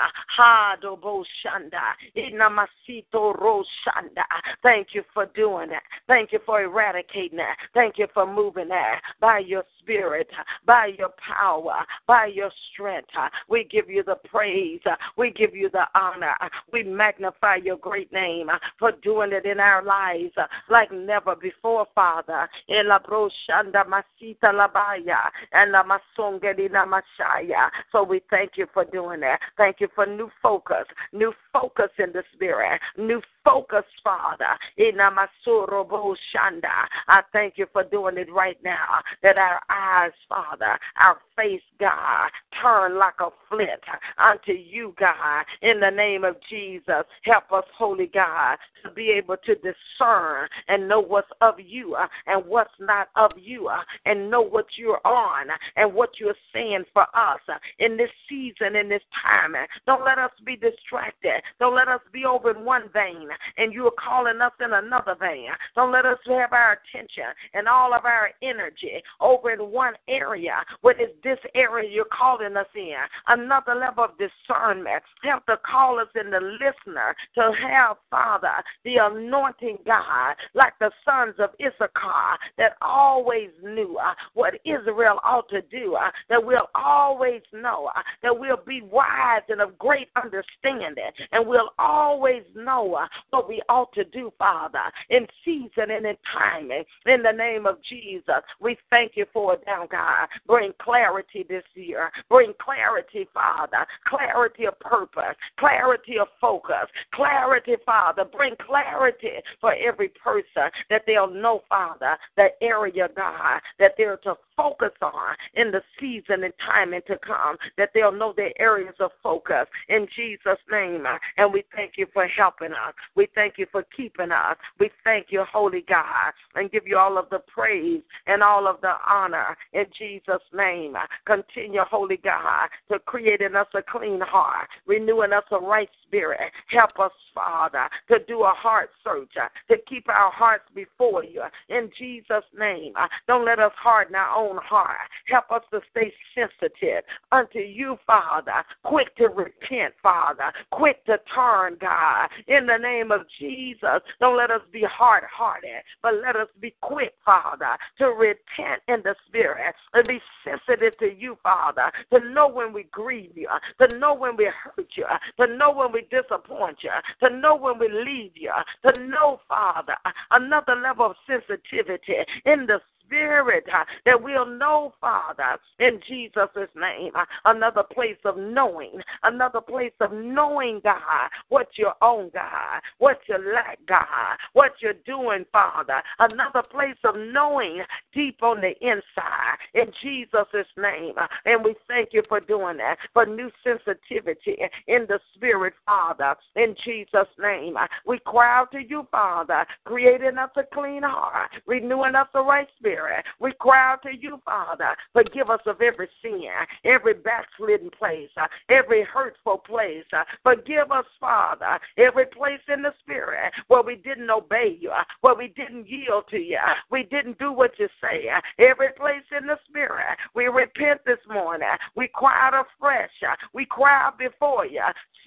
[4.62, 5.82] Thank you for doing it.
[6.07, 7.57] Thank you for eradicating it.
[7.74, 10.28] Thank you for moving it by your spirit,
[10.66, 13.11] by your power, by your strength.
[13.48, 14.80] We give you the praise.
[15.16, 16.34] We give you the honor.
[16.72, 18.48] We magnify your great name
[18.78, 20.32] for doing it in our lives
[20.68, 22.48] like never before, Father.
[22.68, 27.70] In la broshanda masita labaya and la masongelina mashaya.
[27.92, 29.40] So we thank you for doing that.
[29.57, 34.59] Thank you for new focus, new focus in the spirit, new focus, Father.
[34.76, 36.86] In shanda.
[37.09, 39.01] I thank you for doing it right now.
[39.22, 42.28] That our eyes, Father, our face, God,
[42.61, 43.80] turn like a flint
[44.18, 45.44] unto you, God.
[45.62, 50.88] In the name of Jesus, help us, Holy God, to be able to discern and
[50.88, 55.07] know what's of you uh, and what's not of you, uh, and know what you're
[55.07, 59.55] on and what you're saying for us uh, in this season, in this time.
[59.86, 61.42] Don't let us be distracted.
[61.61, 65.16] Don't let us be over in one vein and you are calling us in another
[65.18, 65.49] vein.
[65.74, 67.24] Don't let us have our attention
[67.55, 70.55] and all of our energy over in one area.
[70.80, 72.95] What is this area you're calling us in,
[73.28, 75.03] another level of discernment.
[75.22, 81.34] Help the callers and the listener to have, Father, the anointing God, like the sons
[81.39, 87.43] of Issachar, that always knew uh, what Israel ought to do, uh, that we'll always
[87.53, 92.99] know, uh, that we'll be wise and of great understanding, and we'll always know
[93.30, 96.84] what we ought to do, Father, in season and in timing.
[97.06, 100.28] In the name of Jesus, we thank you for it now, God.
[100.46, 102.10] Bring clarity this year.
[102.28, 103.86] Bring clarity, Father.
[104.06, 108.24] Clarity of purpose, clarity of focus, clarity, Father.
[108.24, 114.34] Bring clarity for every person that they'll know, Father, the area, God, that they're to
[114.56, 119.10] focus on in the season and timing to come, that they'll know their areas of
[119.22, 121.04] focus in Jesus' name.
[121.36, 122.94] And we thank you for helping us.
[123.16, 124.56] We thank you for keeping us.
[124.78, 128.80] We thank you, Holy God, and give you all of the praise and all of
[128.82, 130.94] the honor in Jesus' name.
[131.24, 136.52] Continue, Holy God, to create in us a clean heart, renewing us a right spirit.
[136.68, 141.42] Help us, Father, to do a heart search, uh, to keep our hearts before you
[141.68, 142.92] in Jesus' name.
[142.96, 144.98] Uh, don't let us harden our own heart.
[145.28, 148.64] Help us to stay sensitive unto you, Father.
[148.84, 150.52] Quick to repent, Father.
[150.70, 152.28] Quick to turn, God.
[152.48, 156.74] In the name of Jesus, don't let us be hard hearted, but let us be
[156.80, 162.48] quick, Father, to repent in the spirit and be sensitive to you, Father, to know
[162.48, 163.48] when we grieve you,
[163.80, 165.07] to know when we hurt you,
[165.40, 166.90] to know when we disappoint you,
[167.22, 168.53] to know when we leave you,
[168.86, 169.97] to know, Father,
[170.30, 173.64] another level of sensitivity in the Spirit
[174.04, 177.12] that we'll know, Father, in Jesus' name.
[177.44, 183.36] Another place of knowing, another place of knowing, God, what you own, God, what you
[183.54, 186.02] lack, God, what you're doing, Father.
[186.18, 187.82] Another place of knowing
[188.12, 191.14] deep on the inside, in Jesus' name.
[191.44, 196.74] And we thank you for doing that, for new sensitivity in the Spirit, Father, in
[196.84, 197.76] Jesus' name.
[198.07, 202.68] We cry out to you, Father, creating us a clean heart, renewing us a right
[202.78, 203.24] spirit Spirit.
[203.40, 204.97] We cry out to you, Father.
[205.12, 206.49] Forgive us of every sin,
[206.84, 210.05] every backslidden place, uh, every hurtful place.
[210.12, 215.05] Uh, forgive us, Father, every place in the Spirit where we didn't obey you, uh,
[215.20, 216.59] where we didn't yield to you,
[216.90, 218.28] we didn't do what you say.
[218.59, 221.68] Every place in the Spirit, we repent this morning.
[221.94, 223.11] We cry out afresh.
[223.53, 224.82] We cry out before you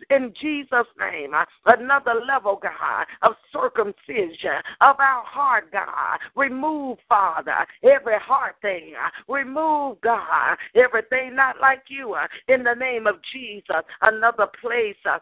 [0.09, 1.33] in Jesus' name.
[1.65, 6.19] Another level, God, of circumcision of our heart, God.
[6.35, 8.93] Remove, Father, every heart thing.
[9.27, 12.13] Remove, God, everything not like you.
[12.13, 15.19] Uh, in the name of Jesus, another place uh,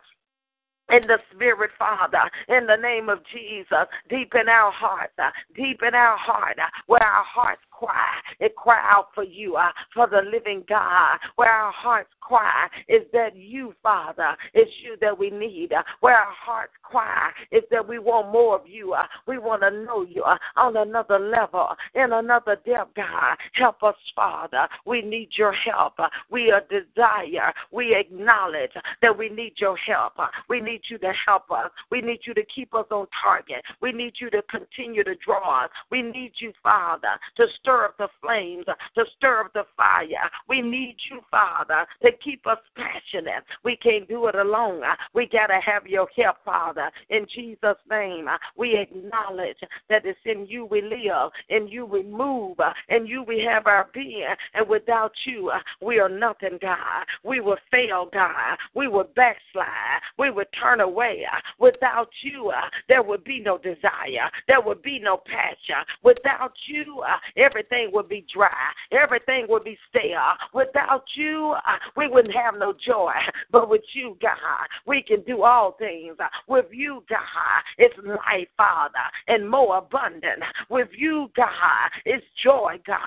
[0.90, 5.82] in the spirit, Father, in the name of Jesus, deep in our heart, uh, deep
[5.86, 6.58] in our heart,
[6.88, 11.52] where our hearts cry, it cry out for you, uh, for the living God, where
[11.52, 16.34] our hearts cry is that you, Father, it's you that we need, uh, where our
[16.34, 20.24] hearts cry is that we want more of you, uh, we want to know you
[20.24, 23.38] uh, on another level, in another depth, God.
[23.54, 24.68] Help us, Father.
[24.86, 25.94] We need your help.
[26.00, 27.54] Uh, we are desire.
[27.72, 28.72] We acknowledge
[29.02, 30.14] that we need your help.
[30.18, 31.70] Uh, we need you to help us.
[31.92, 33.64] We need you to keep us on target.
[33.82, 35.70] We need you to continue to draw us.
[35.92, 40.30] We need you, Father, to stir up the flames, to stir up the fire.
[40.48, 43.44] We need you, Father, to keep us passionate.
[43.66, 44.84] We can't do it alone.
[45.14, 46.90] We got to have your help, Father.
[47.10, 49.58] In Jesus' name, we acknowledge
[49.90, 52.58] that it's in you we live, in you we move,
[52.88, 54.24] in you we have our being.
[54.54, 55.52] And without you,
[55.82, 57.06] we are nothing, God.
[57.26, 58.58] We will fail, God.
[58.76, 60.02] We will backslide.
[60.18, 61.26] We will turn away.
[61.60, 62.54] Without you,
[62.88, 64.32] there would be no desire.
[64.48, 65.84] There would be no passion.
[66.02, 67.04] Without you,
[67.36, 68.50] every everything would be dry,
[68.92, 70.34] everything would be stale.
[70.54, 73.14] Without you, uh, we wouldn't have no joy.
[73.52, 76.16] But with you, God, we can do all things.
[76.48, 77.18] With you, God,
[77.78, 78.94] it's life, Father,
[79.28, 80.44] and more abundant.
[80.70, 83.00] With you, God, it's joy, God,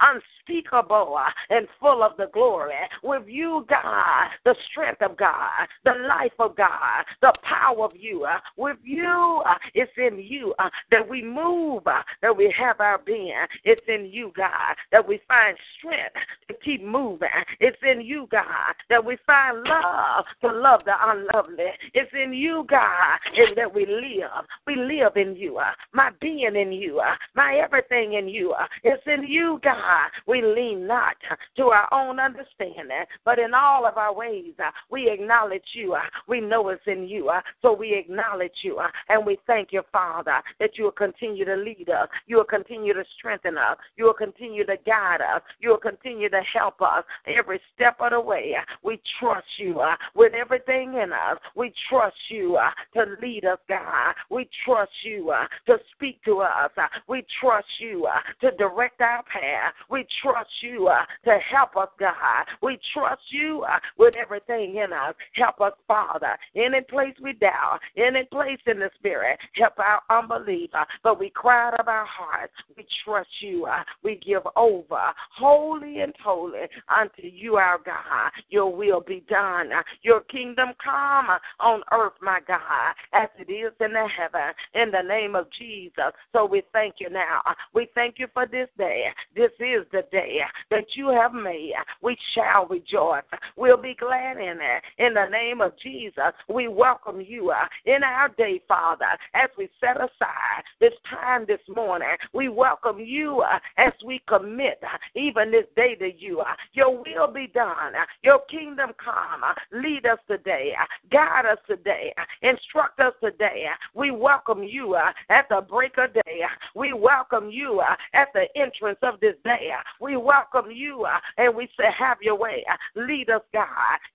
[0.00, 2.74] unspeakable uh, and full of the glory.
[3.02, 8.24] With you, God, the strength of God, the life of God, the power of you.
[8.24, 9.42] Uh, with you,
[9.74, 10.54] it's in you
[10.90, 13.34] that we move, that we have our being.
[13.64, 16.14] It's in in you, God, that we find strength
[16.48, 17.28] to keep moving.
[17.60, 21.66] It's in you, God, that we find love to love the unlovely.
[21.94, 24.44] It's in you, God, and that we live.
[24.66, 25.58] We live in you.
[25.58, 27.00] Uh, my being in you.
[27.00, 28.52] Uh, my everything in you.
[28.52, 30.10] Uh, it's in you, God.
[30.26, 31.16] We lean not
[31.56, 34.54] to our own understanding, but in all of our ways,
[34.90, 35.96] we acknowledge you.
[36.26, 37.30] We know it's in you.
[37.62, 38.80] So we acknowledge you.
[39.08, 42.08] And we thank you, Father, that you will continue to lead us.
[42.26, 43.76] You will continue to strengthen us.
[43.96, 45.42] You will continue to guide us.
[45.60, 48.54] You will continue to help us every step of the way.
[48.82, 51.38] We trust you uh, with everything in us.
[51.54, 54.14] We trust you uh, to lead us, God.
[54.30, 56.70] We trust you uh, to speak to us.
[57.08, 58.06] We trust you
[58.40, 59.74] to direct our path.
[59.90, 60.90] We trust you
[61.24, 62.44] to help us, God.
[62.62, 63.64] We trust you
[63.98, 65.14] with everything in us.
[65.34, 66.36] Help us, Father.
[66.54, 70.70] Any place we doubt, any place in the spirit, help our unbelief.
[70.72, 72.52] Uh, but we cry out of our hearts.
[72.76, 73.66] We trust you.
[74.02, 75.00] We give over
[75.36, 78.30] wholly and totally unto you, our God.
[78.50, 79.70] Your will be done.
[80.02, 81.26] Your kingdom come
[81.60, 84.52] on earth, my God, as it is in the heaven.
[84.74, 86.12] In the name of Jesus.
[86.32, 87.42] So we thank you now.
[87.74, 89.04] We thank you for this day.
[89.34, 90.38] This is the day
[90.70, 91.74] that you have made.
[92.02, 93.22] We shall rejoice.
[93.56, 94.82] We'll be glad in it.
[94.98, 99.68] In the name of Jesus, we welcome you uh, in our day, Father, as we
[99.80, 102.08] set aside this time this morning.
[102.32, 106.40] We welcome you uh, Uh, as we commit uh, even this day to you.
[106.40, 107.94] Uh, your will be done.
[107.94, 109.42] Uh, your kingdom come.
[109.72, 110.72] Lead us today.
[111.10, 112.12] Guide us today.
[112.42, 113.66] Instruct us today.
[113.94, 116.40] We welcome you at the break of day.
[116.74, 117.82] We welcome you
[118.14, 119.70] at the entrance of this day.
[120.00, 121.06] We welcome you
[121.36, 122.64] and we say, Have your way.
[122.94, 123.66] Lead us, God.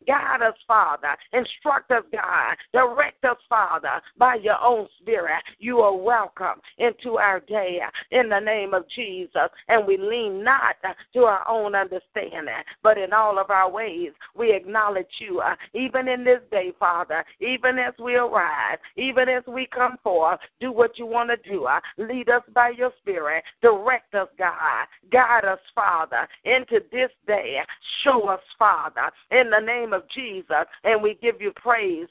[0.08, 1.16] Guide us, Father.
[1.34, 2.56] Instruct us, God.
[2.74, 5.44] Direct us, Father, by your own spirit.
[5.60, 7.80] You are welcome into our day
[8.12, 9.33] in the name of Jesus.
[9.68, 10.76] And we lean not
[11.14, 16.08] to our own understanding, but in all of our ways, we acknowledge you, uh, even
[16.08, 20.40] in this day, Father, even as we arise, even as we come forth.
[20.60, 21.66] Do what you want to do.
[21.66, 23.44] Uh, lead us by your spirit.
[23.62, 24.86] Direct us, God.
[25.12, 27.58] Guide us, Father, into this day.
[28.04, 30.66] Show us, Father, in the name of Jesus.
[30.84, 32.08] And we give you praise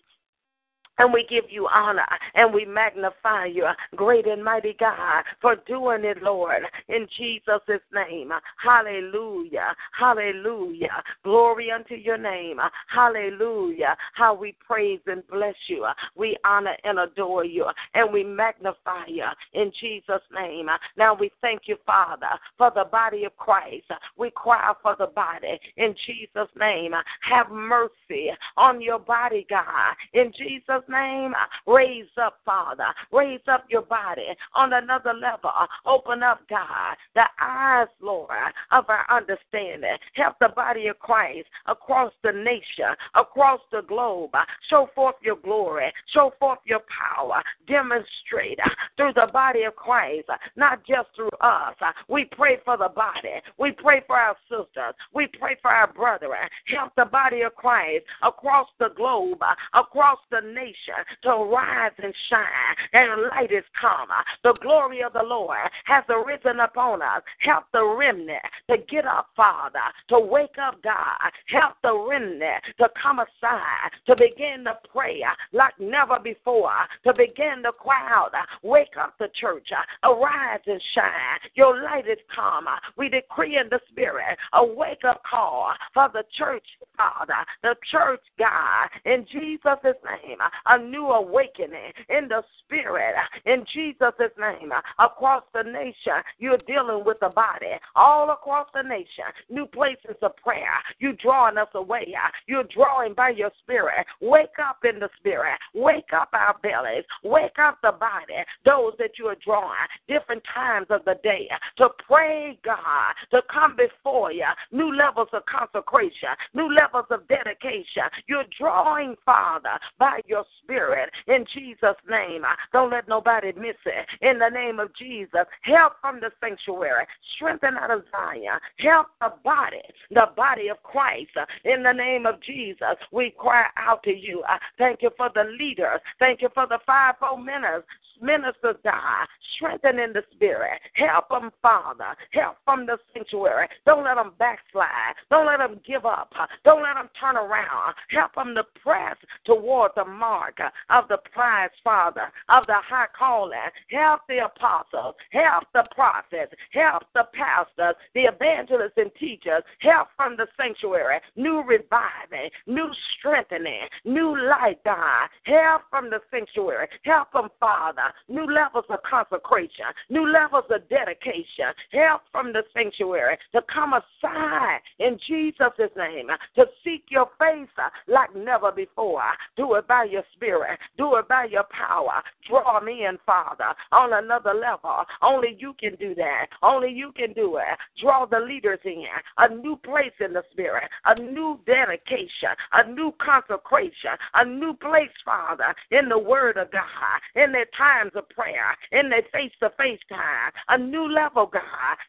[1.03, 6.05] and we give you honor and we magnify you, great and mighty God, for doing
[6.05, 8.31] it, Lord, in Jesus' name.
[8.63, 9.75] Hallelujah.
[9.99, 11.03] Hallelujah.
[11.25, 12.59] Glory unto your name.
[12.87, 13.97] Hallelujah.
[14.15, 15.89] How we praise and bless you.
[16.15, 19.25] We honor and adore you and we magnify you
[19.55, 20.69] in Jesus' name.
[20.97, 23.91] Now we thank you, Father, for the body of Christ.
[24.17, 26.93] We cry for the body in Jesus' name.
[27.29, 31.33] Have mercy on your body, God, in Jesus' name.
[31.67, 32.87] Raise up, Father.
[33.13, 35.51] Raise up your body on another level.
[35.87, 38.31] Open up, God, the eyes, Lord,
[38.71, 39.97] of our understanding.
[40.15, 44.31] Help the body of Christ across the nation, across the globe.
[44.69, 45.93] Show forth your glory.
[46.13, 47.43] Show forth your power.
[47.67, 51.75] Demonstrate uh, through the body of Christ, uh, not just through us.
[51.81, 53.41] Uh, we pray for the body.
[53.59, 54.95] We pray for our sisters.
[55.15, 56.49] We pray for our brethren.
[56.67, 59.43] Help the body of Christ across the globe,
[59.75, 64.09] across the nation nation to rise and shine, and light is come.
[64.43, 67.23] The glory of the Lord has arisen upon us.
[67.39, 71.31] Help the remnant to get up, Father, to wake up, God.
[71.49, 76.73] Help the remnant to come aside, to begin to pray like never before,
[77.05, 78.33] to begin to cry out.
[78.63, 79.69] Wake up the church,
[80.05, 81.51] arise and shine.
[81.55, 82.67] Your light is come.
[82.97, 86.65] We decree in the spirit a wake up call for the church,
[86.97, 93.15] Father, the church, God, in Jesus' name a new awakening in the spirit
[93.47, 96.23] in Jesus' name across the nation.
[96.39, 99.25] You're dealing with the body all across the nation.
[99.51, 100.79] New places of prayer.
[100.99, 102.15] You're drawing us away.
[102.47, 104.07] You're drawing by your spirit.
[104.21, 105.59] Wake up in the spirit.
[105.75, 107.05] Wake up our bellies.
[107.25, 108.45] Wake up the body.
[108.65, 109.73] Those that you are drawing
[110.09, 111.49] different times of the day
[111.79, 114.47] to pray, God, to come before you.
[114.71, 118.05] New levels of consecration, new levels of dedication.
[118.27, 122.43] You're drawing, Father, by your spirit in Jesus' name.
[122.73, 124.07] Don't let nobody miss it.
[124.21, 129.33] In the name of Jesus, help from the sanctuary, strengthen out of Zion, help the
[129.45, 131.31] body, the body of Christ.
[131.65, 134.43] In the name of Jesus, we cry out to you.
[134.79, 136.01] Thank you for the leaders.
[136.19, 137.85] Thank you for the five fivefold ministers
[138.23, 139.27] ministers, God.
[139.57, 140.81] Strengthen in the spirit.
[140.95, 142.17] Help them, Father.
[142.31, 143.69] Help from the sanctuary.
[143.85, 145.15] Don't let them backslide.
[145.31, 146.33] Don't let them give up.
[146.65, 147.95] Don't let them turn around.
[148.09, 150.59] Help them to press toward the mark
[150.91, 153.59] of the prize, Father, of the high calling.
[153.91, 155.15] Help the apostles.
[155.31, 156.53] Help the prophets.
[156.73, 159.63] Help the pastors, the evangelists and teachers.
[159.81, 161.21] Help from the sanctuary.
[161.37, 165.29] New reviving, new strengthening, new light, God.
[165.45, 166.89] Help from the sanctuary.
[167.05, 173.37] Help them, Father new levels of consecration, new levels of dedication, help from the sanctuary
[173.53, 177.69] to come aside in Jesus' name to seek your face
[178.09, 179.23] like never before.
[179.57, 182.23] Do it by your spirit, do it by your power.
[182.49, 185.05] Draw me in, Father, on another level.
[185.23, 186.47] Only you can do that.
[186.63, 187.79] Only you can do it.
[188.01, 189.05] Draw the leaders in,
[189.39, 195.11] a new place in the spirit, a new dedication, a new consecration, a new place,
[195.25, 197.67] Father, in the Word of God, in their
[198.03, 201.63] times of prayer, in their face to face time, a new level, God.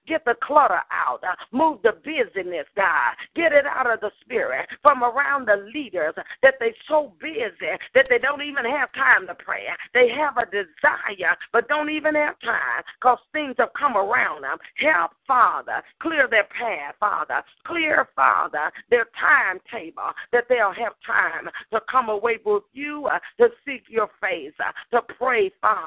[0.07, 1.21] Get the clutter out,
[1.51, 3.13] move the busyness, God.
[3.35, 8.05] Get it out of the spirit from around the leaders that they're so busy that
[8.09, 9.63] they don't even have time to pray.
[9.93, 14.57] They have a desire, but don't even have time because things have come around them.
[14.77, 17.43] Help, Father, clear their path, Father.
[17.65, 23.49] Clear, Father, their timetable that they'll have time to come away with you, uh, to
[23.65, 25.82] seek your face, uh, to pray, Father,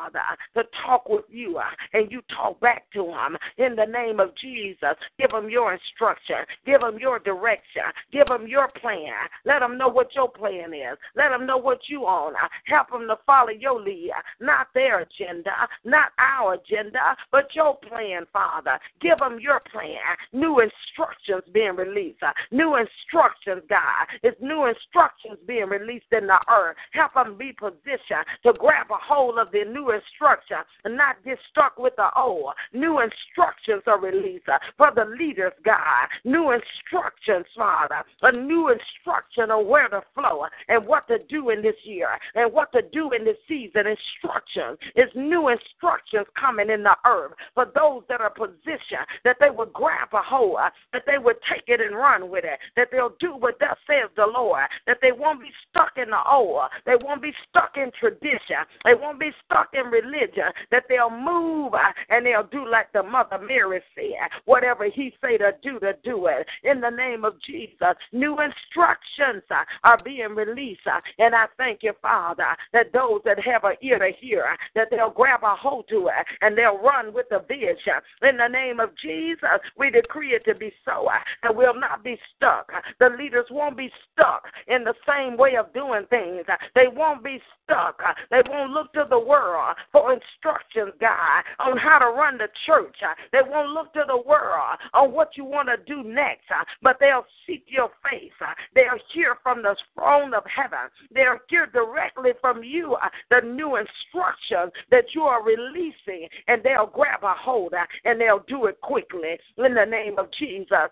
[0.55, 4.31] to talk with you, uh, and you talk back to them in the name of
[4.37, 4.95] Jesus.
[5.19, 6.37] Give them your instruction.
[6.65, 7.83] Give them your direction.
[8.13, 9.13] Give them your plan.
[9.45, 10.99] Let them know what your plan is.
[11.15, 12.35] Let them know what you own.
[12.35, 17.17] Uh, help them to follow your lead, uh, not their agenda, uh, not our agenda,
[17.31, 18.79] but your plan, Father.
[19.01, 19.97] Give them your plan.
[20.33, 22.23] New instructions being released.
[22.51, 24.07] New instructions, God.
[24.23, 26.77] It's new instructions being released in the earth.
[26.93, 31.39] Help them be positioned to grab a hold of the new instruction and not get
[31.51, 32.53] stuck with the old.
[32.73, 34.47] New instructions are released
[34.77, 36.09] for the leaders, God.
[36.25, 38.03] New instructions, Father.
[38.23, 42.53] A new instruction of where to flow and what to do in this year and
[42.53, 43.85] what to do in this season.
[43.87, 44.79] Instructions.
[44.95, 49.73] It's new instructions coming in the earth for those that are positioned that they would
[49.73, 50.59] grab a hold,
[50.93, 54.11] that they would take it and run with it, that they'll do what thus says
[54.17, 57.91] the Lord, that they won't be stuck in the old, they won't be stuck in
[57.99, 62.93] tradition, they won't be stuck in religion, that they'll move uh, and they'll do like
[62.93, 66.47] the Mother Mary said, whatever He say to do, to do it.
[66.65, 71.83] In the name of Jesus, new instructions uh, are being released, uh, and I thank
[71.83, 75.89] you, Father, that those that have an ear to hear, that they'll grab a hold
[75.89, 78.01] to it and they'll run with the vision.
[78.23, 81.09] In the name of Jesus, we decree it to be so,
[81.43, 82.71] and we'll not be stuck.
[82.99, 86.45] The leaders won't be stuck in the same way of doing things.
[86.75, 88.01] They won't be stuck.
[88.31, 89.56] They won't look to the world
[89.93, 92.97] for instructions, God, on how to run the church.
[93.03, 96.45] Uh, they won't look to the world uh, on what you want to do next,
[96.51, 98.33] uh, but they'll seek your face.
[98.75, 100.91] They'll hear from the throne of heaven.
[101.15, 102.97] They'll hear directly from you
[103.31, 108.67] the new instructions that you are releasing, and they'll grab a hold and they'll do
[108.67, 110.91] it quickly in the name of Jesus.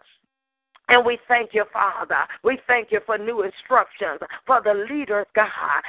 [0.88, 2.24] And we thank you, Father.
[2.42, 5.48] We thank you for new instructions for the leaders, God,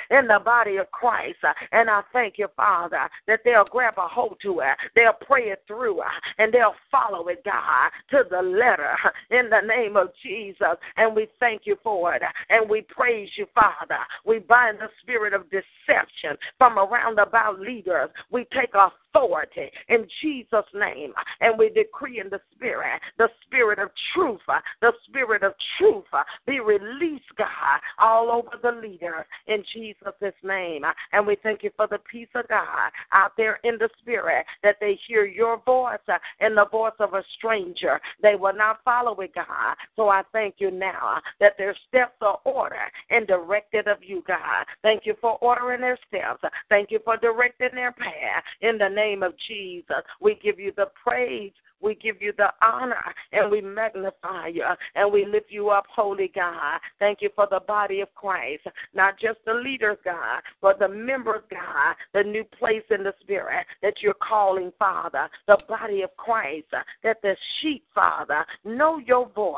[0.10, 1.40] in the body of Christ.
[1.72, 5.64] And I thank you, Father, that they'll grab a hold to it, they'll pray it
[5.68, 6.02] through,
[6.38, 8.96] and they'll follow it, God, to the letter
[9.32, 10.78] in the name of Jesus.
[10.98, 12.22] And we thank you for it.
[12.50, 14.00] And we praise you, Father.
[14.26, 18.10] We bind the spirit of deception from around about leaders.
[18.32, 18.76] We take
[19.16, 21.14] authority in Jesus' name.
[21.42, 24.42] And we decree in the spirit, the spirit of truth,
[24.82, 26.04] the spirit of truth
[26.46, 30.84] be released, God, all over the leader in Jesus' name.
[31.12, 34.78] And we thank you for the peace of God out there in the spirit that
[34.80, 35.98] they hear your voice
[36.40, 38.00] and the voice of a stranger.
[38.22, 39.76] They will not follow it, God.
[39.96, 44.66] So I thank you now that their steps are ordered and directed of you, God.
[44.82, 46.44] Thank you for ordering their steps.
[46.70, 48.44] Thank you for directing their path.
[48.62, 51.52] In the name of Jesus, we give you the praise
[51.82, 54.66] we give you the honor and we magnify you
[54.96, 56.80] and we lift you up, holy God.
[57.00, 58.64] Thank you for the body of Christ,
[58.94, 63.66] not just the leaders, God, but the members, God, the new place in the spirit
[63.82, 66.68] that you're calling, Father, the body of Christ,
[67.04, 69.56] that the sheep, Father, know your voice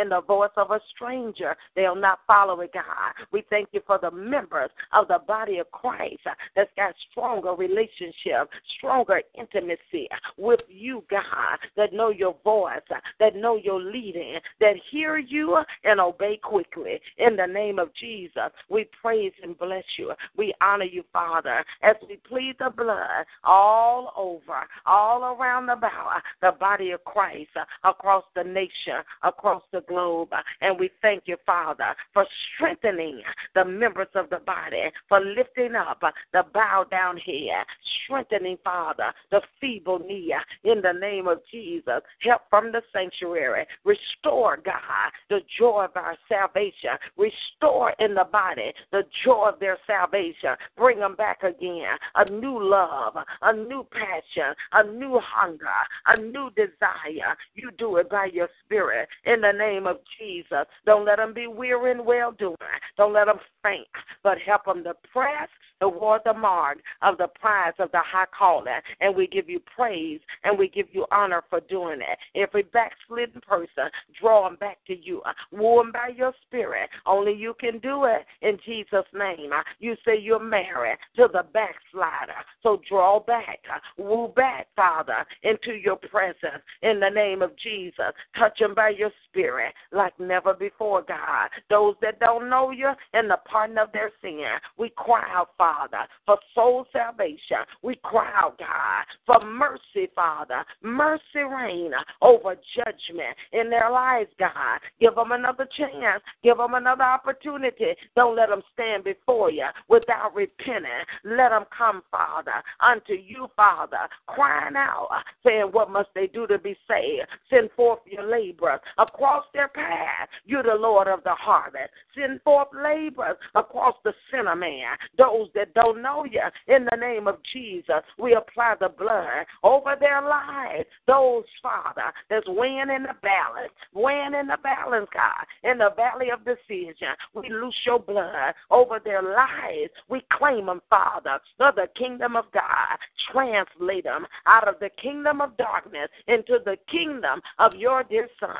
[0.00, 1.56] in the voice of a stranger.
[1.74, 2.84] They'll not follow it, God.
[3.32, 6.20] We thank you for the members of the body of Christ
[6.54, 8.48] that's got stronger relationship,
[8.78, 11.45] stronger intimacy with you, God
[11.76, 12.80] that know your voice,
[13.18, 17.00] that know your leading, that hear you and obey quickly.
[17.18, 20.12] In the name of Jesus, we praise and bless you.
[20.36, 26.18] We honor you, Father, as we plead the blood all over, all around the bow,
[26.40, 27.50] the body of Christ,
[27.84, 30.30] across the nation, across the globe.
[30.60, 33.22] And we thank you, Father, for strengthening
[33.54, 36.02] the members of the body, for lifting up
[36.32, 37.66] the bow down head,
[38.04, 40.34] strengthening, Father, the feeble knee
[40.64, 42.02] in the name of of Jesus.
[42.20, 43.66] Help from the sanctuary.
[43.84, 46.90] Restore, God, the joy of our salvation.
[47.16, 50.50] Restore in the body the joy of their salvation.
[50.76, 51.96] Bring them back again.
[52.16, 55.66] A new love, a new passion, a new hunger,
[56.06, 57.36] a new desire.
[57.54, 60.66] You do it by your spirit in the name of Jesus.
[60.84, 62.56] Don't let them be weary in well doing.
[62.96, 63.86] Don't let them faint,
[64.22, 65.48] but help them to press
[65.80, 68.72] toward the mark of the prize of the high calling.
[69.00, 72.18] And we give you praise and we give you honor for doing it.
[72.34, 73.90] Every backslidden person,
[74.20, 75.22] draw them back to you.
[75.24, 76.88] Uh, woo them by your spirit.
[77.06, 79.52] Only you can do it in Jesus' name.
[79.52, 82.40] Uh, you say you're married to the backslider.
[82.62, 88.12] So draw back, uh, woo back, Father, into your presence in the name of Jesus.
[88.38, 91.48] Touch them by your spirit like never before, God.
[91.70, 94.44] Those that don't know you and the pardon of their sin,
[94.78, 97.58] we cry out, Father Father, for soul salvation.
[97.82, 100.64] We cry out, God, for mercy, Father.
[100.82, 104.80] Mercy reign over judgment in their lives, God.
[105.00, 106.22] Give them another chance.
[106.42, 107.94] Give them another opportunity.
[108.14, 110.90] Don't let them stand before you without repenting.
[111.24, 115.08] Let them come, Father, unto you, Father, crying out,
[115.44, 117.26] saying, What must they do to be saved?
[117.50, 120.28] Send forth your laborers across their path.
[120.44, 121.90] You're the Lord of the harvest.
[122.14, 126.40] Send forth laborers across the sinner man, those that don't know you.
[126.68, 130.86] In the name of Jesus, we apply the blood over their lives.
[131.06, 136.30] Those, Father, that's weighing in the balance, weighing in the balance, God, in the valley
[136.30, 137.08] of decision.
[137.34, 139.92] We loose your blood over their lives.
[140.08, 142.96] We claim them, Father, of the kingdom of God.
[143.32, 148.50] Translate them out of the kingdom of darkness into the kingdom of your dear Son.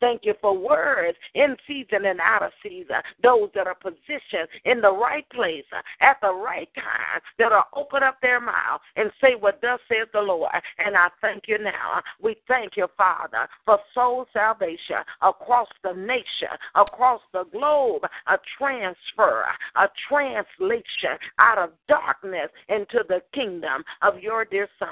[0.00, 2.96] Thank you for words in season and out of season.
[3.22, 5.64] Those that are positioned in the right place
[6.00, 10.20] at the right time that'll open up their mouth and say what thus says the
[10.20, 10.50] Lord.
[10.78, 11.95] And I thank you now.
[12.22, 19.44] We thank you, Father, for soul salvation across the nation, across the globe, a transfer,
[19.76, 24.88] a translation out of darkness into the kingdom of your dear Son.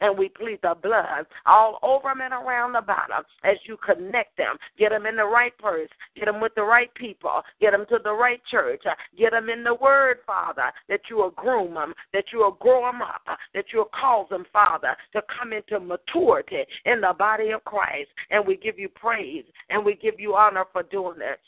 [0.00, 4.36] And we plead the blood all over them and around about them as you connect
[4.36, 4.56] them.
[4.78, 5.90] Get them in the right purse.
[6.16, 7.42] Get them with the right people.
[7.60, 8.82] Get them to the right church.
[9.18, 12.82] Get them in the word, Father, that you will groom them, that you will grow
[12.90, 13.22] them up,
[13.54, 16.47] that you will cause them, Father, to come into maturity
[16.84, 18.08] in the body of Christ.
[18.30, 21.38] And we give you praise and we give you honor for doing it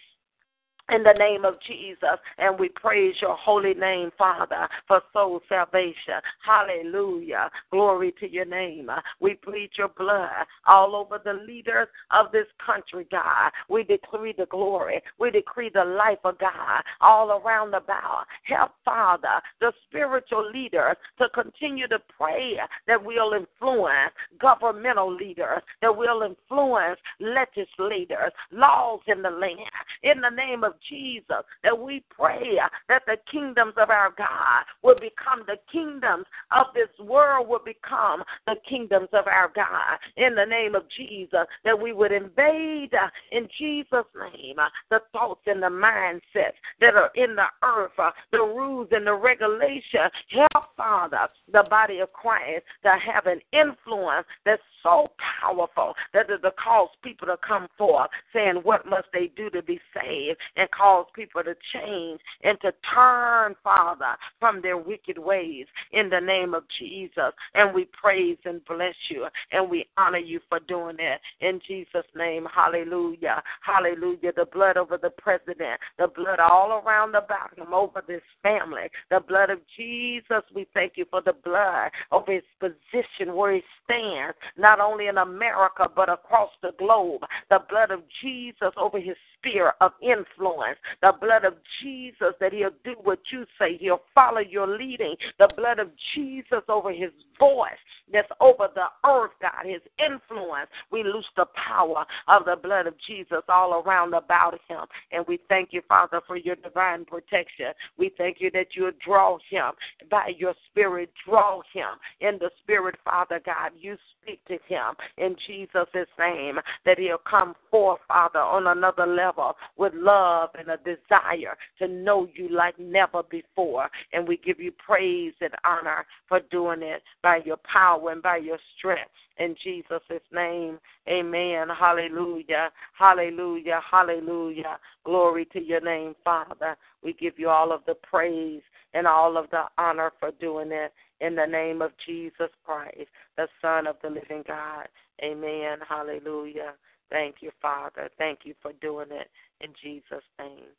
[0.90, 2.18] in the name of Jesus.
[2.38, 6.20] And we praise your holy name, Father, for soul salvation.
[6.44, 7.50] Hallelujah.
[7.70, 8.90] Glory to your name.
[9.20, 13.50] We plead your blood all over the leaders of this country, God.
[13.68, 15.00] We decree the glory.
[15.18, 18.26] We decree the life of God all around about.
[18.44, 22.56] Help, Father, the spiritual leaders to continue to pray
[22.86, 29.58] that we'll influence governmental leaders, that we'll influence legislators, laws in the land.
[30.02, 32.58] In the name of Jesus that we pray
[32.88, 38.22] that the kingdoms of our God will become the kingdoms of this world, will become
[38.46, 39.98] the kingdoms of our God.
[40.16, 42.90] In the name of Jesus, that we would invade
[43.32, 44.56] in Jesus' name
[44.90, 47.92] the thoughts and the mindsets that are in the earth,
[48.32, 50.10] the rules and the regulation.
[50.30, 55.08] Help, Father, the body of Christ to have an influence that's so
[55.40, 59.80] powerful that it'll cause people to come forth saying, What must they do to be
[59.94, 60.38] saved?
[60.56, 66.20] And cause people to change and to turn, Father, from their wicked ways in the
[66.20, 67.32] name of Jesus.
[67.54, 72.06] And we praise and bless you and we honor you for doing it in Jesus'
[72.14, 72.46] name.
[72.52, 73.42] Hallelujah.
[73.62, 74.32] Hallelujah.
[74.34, 79.20] The blood over the president, the blood all around about him, over this family, the
[79.20, 80.42] blood of Jesus.
[80.54, 85.18] We thank you for the blood over his position where he stands, not only in
[85.18, 87.22] America, but across the globe.
[87.50, 90.78] The blood of Jesus over his sphere of influence.
[91.02, 93.76] The blood of Jesus that he'll do what you say.
[93.78, 95.14] He'll follow your leading.
[95.38, 97.72] The blood of Jesus over his voice
[98.12, 100.68] that's over the earth, God, his influence.
[100.90, 104.80] We loose the power of the blood of Jesus all around about him.
[105.12, 107.66] And we thank you, Father, for your divine protection.
[107.96, 109.72] We thank you that you draw him
[110.10, 111.88] by your spirit, draw him
[112.20, 113.72] in the spirit, Father God.
[113.78, 119.29] You speak to him in Jesus' name that he'll come forth, Father, on another level
[119.76, 123.88] with love and a desire to know you like never before.
[124.12, 128.38] And we give you praise and honor for doing it by your power and by
[128.38, 129.10] your strength.
[129.38, 130.02] In Jesus'
[130.32, 130.78] name,
[131.08, 131.68] amen.
[131.78, 132.70] Hallelujah.
[132.92, 133.80] Hallelujah.
[133.90, 134.78] Hallelujah.
[135.04, 136.76] Glory to your name, Father.
[137.02, 138.62] We give you all of the praise
[138.92, 143.46] and all of the honor for doing it in the name of Jesus Christ, the
[143.62, 144.88] Son of the living God.
[145.22, 145.78] Amen.
[145.88, 146.72] Hallelujah.
[147.10, 148.08] Thank you, Father.
[148.18, 149.28] Thank you for doing it
[149.60, 150.70] in Jesus' name.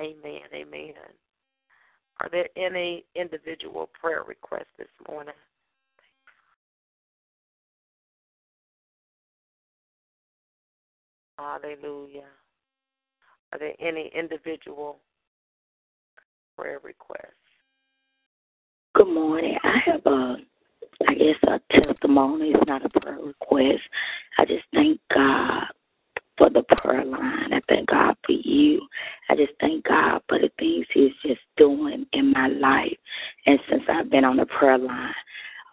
[0.00, 0.42] Amen.
[0.52, 0.94] Amen.
[2.20, 5.34] Are there any individual prayer requests this morning?
[11.38, 12.24] Hallelujah.
[13.52, 14.98] Are there any individual
[16.58, 17.32] prayer requests?
[18.94, 19.56] Good morning.
[19.62, 20.36] I have a,
[21.06, 22.52] I guess a testimony.
[22.54, 23.82] It's not a prayer request.
[24.38, 25.64] I just thank God
[26.38, 27.52] for the prayer line.
[27.52, 28.86] I thank God for you.
[29.30, 32.96] I just thank God for the things He's just doing in my life.
[33.46, 35.14] And since I've been on the prayer line,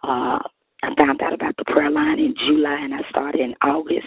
[0.02, 0.38] uh,
[0.84, 4.06] I found out about the prayer line in July and I started in August.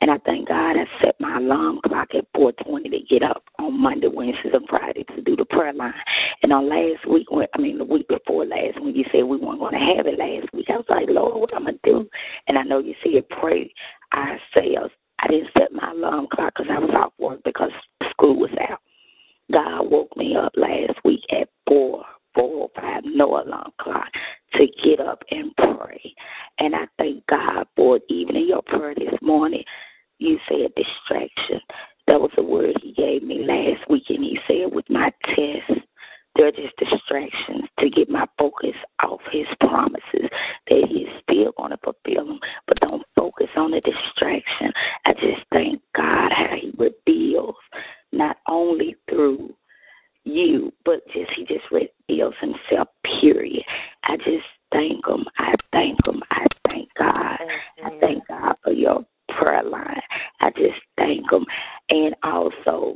[0.00, 3.80] And I thank God I set my alarm clock at 420 to get up on
[3.80, 5.94] Monday, Wednesdays, and Friday to do the prayer line.
[6.42, 9.60] And on last week, I mean the week before last, when you said we weren't
[9.60, 12.08] going to have it last week, I was like, Lord, what I'm going to do?
[12.48, 13.72] And I know you said pray
[14.12, 14.92] ourselves.
[15.18, 17.70] I didn't set my alarm clock because I was off work because
[18.10, 18.80] school was out.
[19.52, 22.04] God woke me up last week at 4
[22.36, 24.06] four or five, no alarm clock,
[24.52, 26.14] to get up and pray.
[26.58, 27.98] And I thank God for.
[28.08, 29.64] Even in your prayer this morning,
[30.18, 31.60] you said distraction.
[32.06, 35.80] That was a word he gave me last week, and he said with my test,
[36.36, 40.28] they're just distractions to get my focus off his promises
[40.68, 42.40] that he's still going to fulfill them.
[42.66, 44.72] But don't focus on the distraction.
[45.04, 47.56] I just thank God how he reveals
[48.12, 49.54] not only through
[50.24, 52.88] you, but just he just reveals himself.
[53.20, 53.64] Period.
[54.04, 55.24] I just thank him.
[55.38, 56.22] I thank him.
[56.30, 57.38] I thank God.
[57.84, 59.04] I thank God for your
[59.38, 60.00] prayer line.
[60.40, 61.44] I just thank him,
[61.90, 62.94] and also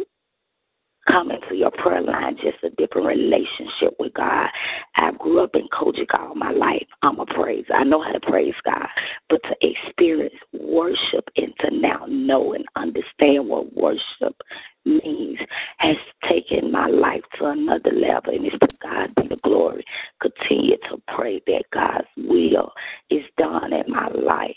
[1.06, 4.48] coming to your prayer line, just a different relationship with God.
[4.96, 6.86] I grew up in COGIC all my life.
[7.02, 7.72] I'm a praiser.
[7.74, 8.86] I know how to praise God.
[9.28, 14.36] But to experience worship and to now know and understand what worship
[14.84, 15.38] means
[15.78, 15.96] has
[16.28, 18.34] taken my life to another level.
[18.34, 19.84] And it's to God be the glory.
[20.20, 22.72] Continue to pray that God's will
[23.10, 24.56] is done in my life.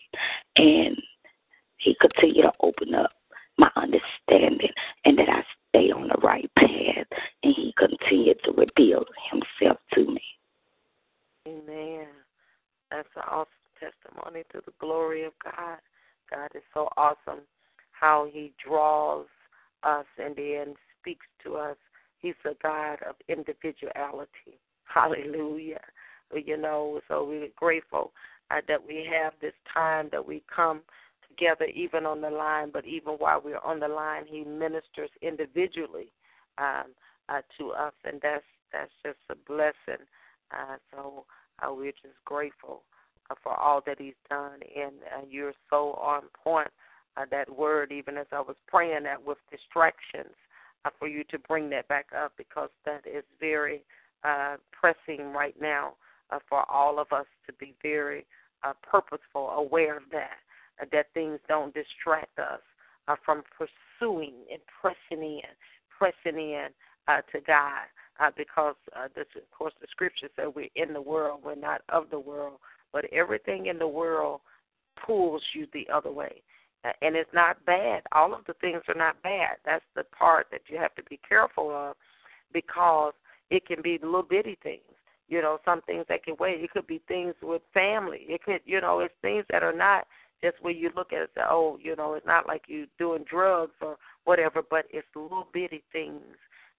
[0.56, 0.98] And
[1.78, 3.12] He continue to open up
[3.58, 4.72] my understanding
[5.06, 7.08] and that I stay on the right path
[7.44, 10.22] and he continued to reveal himself to me.
[11.48, 12.08] Amen.
[12.92, 13.48] That's an awesome
[13.80, 15.80] testimony to the glory of God.
[16.30, 17.42] God is so awesome
[17.92, 19.28] how he draws
[19.84, 21.78] us and then speaks to us.
[22.20, 24.60] He's a God of individuality.
[24.86, 25.82] Hallelujah.
[26.34, 28.12] You know, so we're grateful
[28.52, 30.82] uh, that we have this time that we come
[31.38, 36.08] together, even on the line, but even while we're on the line, He ministers individually
[36.58, 36.94] um,
[37.30, 40.04] uh, to us, and that's that's just a blessing.
[40.52, 41.26] Uh, so
[41.62, 42.82] uh, we're just grateful
[43.30, 46.70] uh, for all that He's done, and uh, you're so on point.
[47.16, 50.34] Uh, that word, even as I was praying that with distractions,
[50.86, 53.84] uh, for you to bring that back up because that is very
[54.24, 55.94] uh, pressing right now
[56.32, 58.26] uh, for all of us to be very
[58.64, 60.38] uh, purposeful, aware of that,
[60.92, 62.60] that things don't distract us
[63.08, 65.42] uh, from pursuing and pressing in,
[65.98, 66.68] pressing in
[67.08, 67.86] uh, to God.
[68.20, 71.82] Uh, because uh, this, of course, the scripture said we're in the world, we're not
[71.90, 72.60] of the world,
[72.92, 74.40] but everything in the world
[75.04, 76.44] pulls you the other way.
[76.86, 78.04] Uh, and it's not bad.
[78.12, 79.58] All of the things are not bad.
[79.66, 81.96] That's the part that you have to be careful of
[82.54, 83.14] because
[83.50, 84.82] it can be little bitty things.
[85.28, 86.62] You know, some things that can wait.
[86.62, 88.20] It could be things with family.
[88.28, 90.06] It could, you know, it's things that are not
[90.44, 93.24] just where you look at it say, oh, you know, it's not like you're doing
[93.30, 93.96] drugs or
[94.26, 96.22] whatever, but it's little bitty things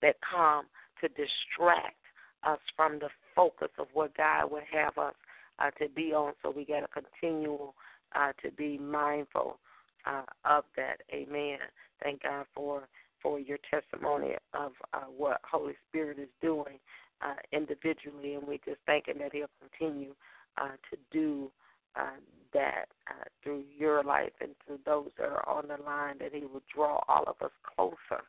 [0.02, 0.66] that come
[1.00, 1.96] to distract
[2.44, 5.14] us from the focus of what God would have us
[5.58, 6.34] uh, to be on.
[6.42, 7.72] So we got to continue
[8.14, 9.58] uh, to be mindful
[10.06, 11.00] uh, of that.
[11.12, 11.58] Amen.
[12.02, 12.88] Thank God for
[13.22, 16.78] for your testimony of uh, what Holy Spirit is doing
[17.22, 20.14] uh, individually, and we're just thanking that He'll continue
[20.60, 21.50] uh, to do
[21.96, 22.16] uh,
[22.52, 26.40] that uh, through your life and through those that are on the line, that He
[26.40, 28.22] will draw all of us closer,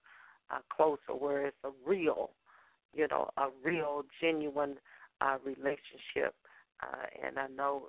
[0.52, 2.32] uh, closer, where it's a real,
[2.94, 4.76] you know, a real, genuine
[5.22, 6.36] uh, relationship.
[6.84, 7.84] Uh, and I know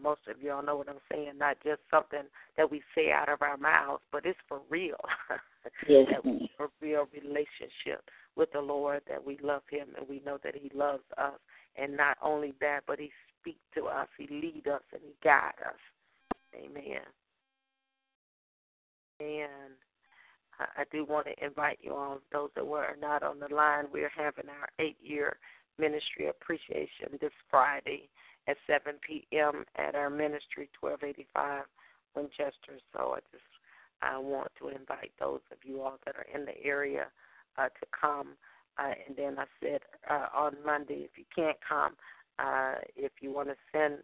[0.00, 2.22] most of y'all know what I'm saying, not just something
[2.56, 4.96] that we say out of our mouths, but it's for real.
[5.88, 6.06] yes.
[6.10, 8.02] that we a real relationship
[8.36, 11.38] with the Lord, that we love Him and we know that He loves us.
[11.76, 15.52] And not only that, but He speak to us, He lead us, and He guide
[15.66, 15.80] us.
[16.54, 17.02] Amen.
[19.20, 19.74] And
[20.76, 24.12] I do want to invite you all, those that were not on the line, we're
[24.14, 25.38] having our eight year
[25.78, 28.08] Ministry Appreciation this Friday
[28.46, 29.64] at 7 p.m.
[29.76, 31.64] at our ministry, 1285
[32.14, 32.78] Winchester.
[32.92, 33.44] So I just
[34.02, 37.06] I want to invite those of you all that are in the area
[37.58, 38.28] uh, to come.
[38.78, 41.92] Uh, and then I said uh, on Monday, if you can't come,
[42.40, 43.98] uh, if you want to send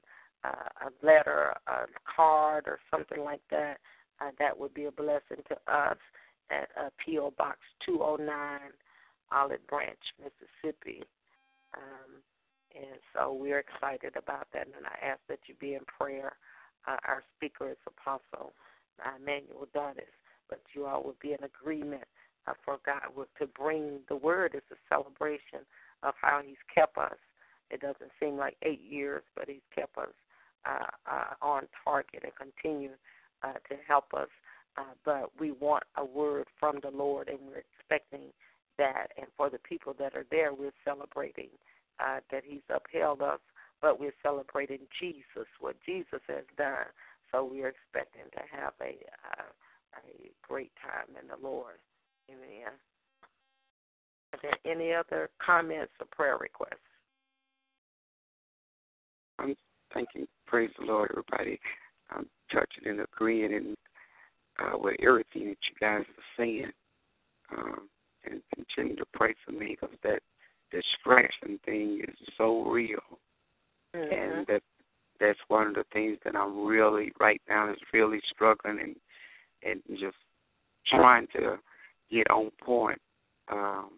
[0.44, 3.78] uh, a letter, a card, or something like that,
[4.20, 5.98] uh, that would be a blessing to us
[6.50, 7.32] at uh, P.O.
[7.36, 8.60] Box 209,
[9.32, 11.02] Olive Branch, Mississippi.
[11.76, 12.22] Um,
[12.74, 16.36] and so we're excited about that, and I ask that you be in prayer.
[16.86, 18.52] Uh, our speaker is Apostle
[19.04, 20.14] uh, Emmanuel Donis,
[20.48, 22.04] but you all would be in agreement
[22.46, 23.00] uh, for God
[23.38, 25.66] to bring the word as a celebration
[26.02, 27.16] of how He's kept us.
[27.70, 30.08] It doesn't seem like eight years, but He's kept us
[30.68, 32.92] uh, uh, on target and continue
[33.42, 34.28] uh, to help us.
[34.78, 38.32] Uh, but we want a word from the Lord, and we're expecting
[38.78, 39.08] that.
[39.16, 41.48] And for the people that are there, we're celebrating
[41.98, 43.40] uh, that He's upheld us,
[43.80, 46.86] but we're celebrating Jesus, what Jesus has done.
[47.32, 48.96] So we're expecting to have a
[49.38, 49.50] uh,
[49.96, 51.76] a great time in the Lord.
[52.30, 52.72] Amen.
[54.32, 56.95] Are there any other comments or prayer requests?
[59.38, 59.56] I'm
[59.92, 61.60] thanking, praise the Lord, everybody.
[62.10, 63.76] I'm touching and agreeing and
[64.58, 66.72] uh, with everything that you guys are saying,
[67.56, 67.88] um,
[68.24, 70.20] and continue to pray for me because that
[70.70, 72.98] distraction thing is so real,
[73.94, 74.12] mm-hmm.
[74.12, 74.62] and that
[75.20, 78.96] that's one of the things that I'm really right now is really struggling and
[79.62, 80.16] and just
[80.86, 81.58] trying to
[82.10, 83.00] get on point
[83.50, 83.90] um,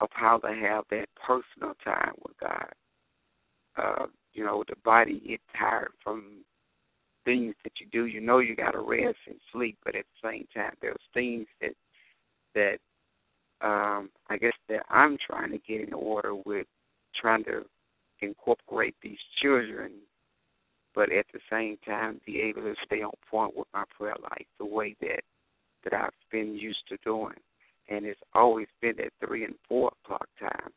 [0.00, 2.68] of how to have that personal time with God.
[3.78, 6.44] Uh, you know, the body gets tired from
[7.24, 8.06] things that you do.
[8.06, 11.46] You know you got to rest and sleep, but at the same time, there's things
[11.60, 11.74] that
[12.54, 12.78] that
[13.60, 16.66] um, I guess that I'm trying to get in order with
[17.20, 17.64] trying to
[18.20, 19.92] incorporate these children,
[20.94, 24.46] but at the same time be able to stay on point with my prayer life
[24.58, 25.22] the way that
[25.84, 27.34] that I've been used to doing.
[27.88, 30.70] And it's always been at three and four o'clock time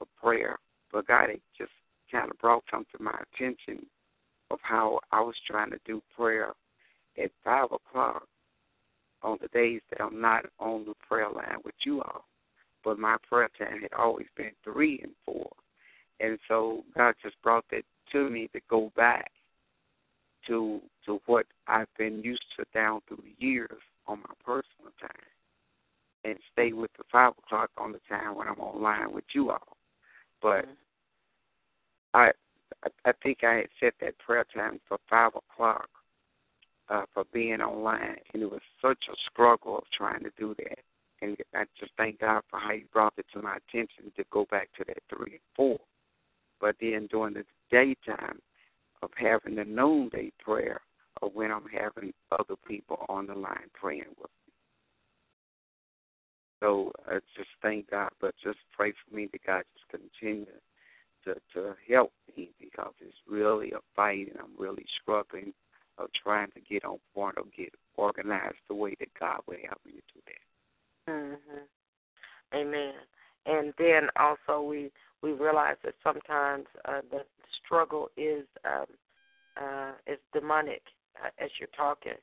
[0.00, 0.58] of prayer.
[0.92, 1.72] But God it just
[2.12, 3.86] kind of brought something to my attention
[4.50, 6.52] of how I was trying to do prayer
[7.22, 8.26] at five o'clock
[9.22, 12.24] on the days that I'm not on the prayer line with you all.
[12.84, 15.48] But my prayer time had always been three and four.
[16.20, 19.30] And so God just brought that to me to go back
[20.48, 25.10] to to what I've been used to down through the years on my personal time.
[26.24, 29.76] And stay with the five o'clock on the time when I'm online with you all.
[30.40, 30.72] But mm-hmm.
[32.14, 32.30] I
[33.04, 35.88] I think I had set that prayer time for five o'clock
[36.88, 40.78] uh, for being online, and it was such a struggle of trying to do that.
[41.20, 44.46] And I just thank God for how He brought it to my attention to go
[44.50, 45.78] back to that three and four.
[46.60, 48.40] But then during the daytime
[49.02, 50.80] of having the noonday prayer,
[51.20, 54.52] or when I'm having other people on the line praying with me.
[56.60, 60.46] So I just thank God, but just pray for me that God just continue
[61.24, 65.52] to to help me because it's really a fight and I'm really struggling
[65.98, 69.80] of trying to get on point or get organized the way that God would help
[69.84, 71.12] me to do that.
[71.12, 71.68] Mhm.
[72.54, 72.94] Amen.
[73.46, 74.90] And then also we
[75.22, 77.24] we realize that sometimes uh, the
[77.64, 78.86] struggle is um,
[79.60, 80.82] uh, is demonic
[81.22, 82.18] uh, as you're talking.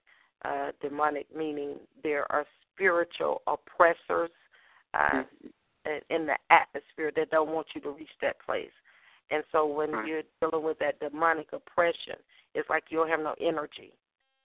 [0.45, 4.31] Uh, demonic meaning there are spiritual oppressors
[4.93, 5.89] uh, mm-hmm.
[6.09, 8.71] in the atmosphere that don't want you to reach that place.
[9.31, 10.07] And so when right.
[10.07, 12.15] you're dealing with that demonic oppression,
[12.55, 13.93] it's like you don't have no energy.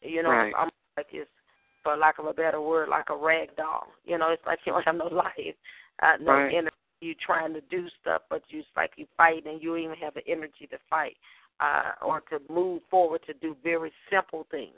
[0.03, 0.55] You know, right.
[0.55, 1.31] almost like it's,
[1.83, 3.89] for lack of a better word, like a rag doll.
[4.05, 5.57] You know, it's like you don't have no life,
[6.03, 6.55] uh, no right.
[6.55, 6.77] energy.
[7.01, 9.97] You trying to do stuff, but you it's like you fight and you don't even
[9.97, 11.17] have the energy to fight
[11.61, 14.73] uh, or to move forward to do very simple things.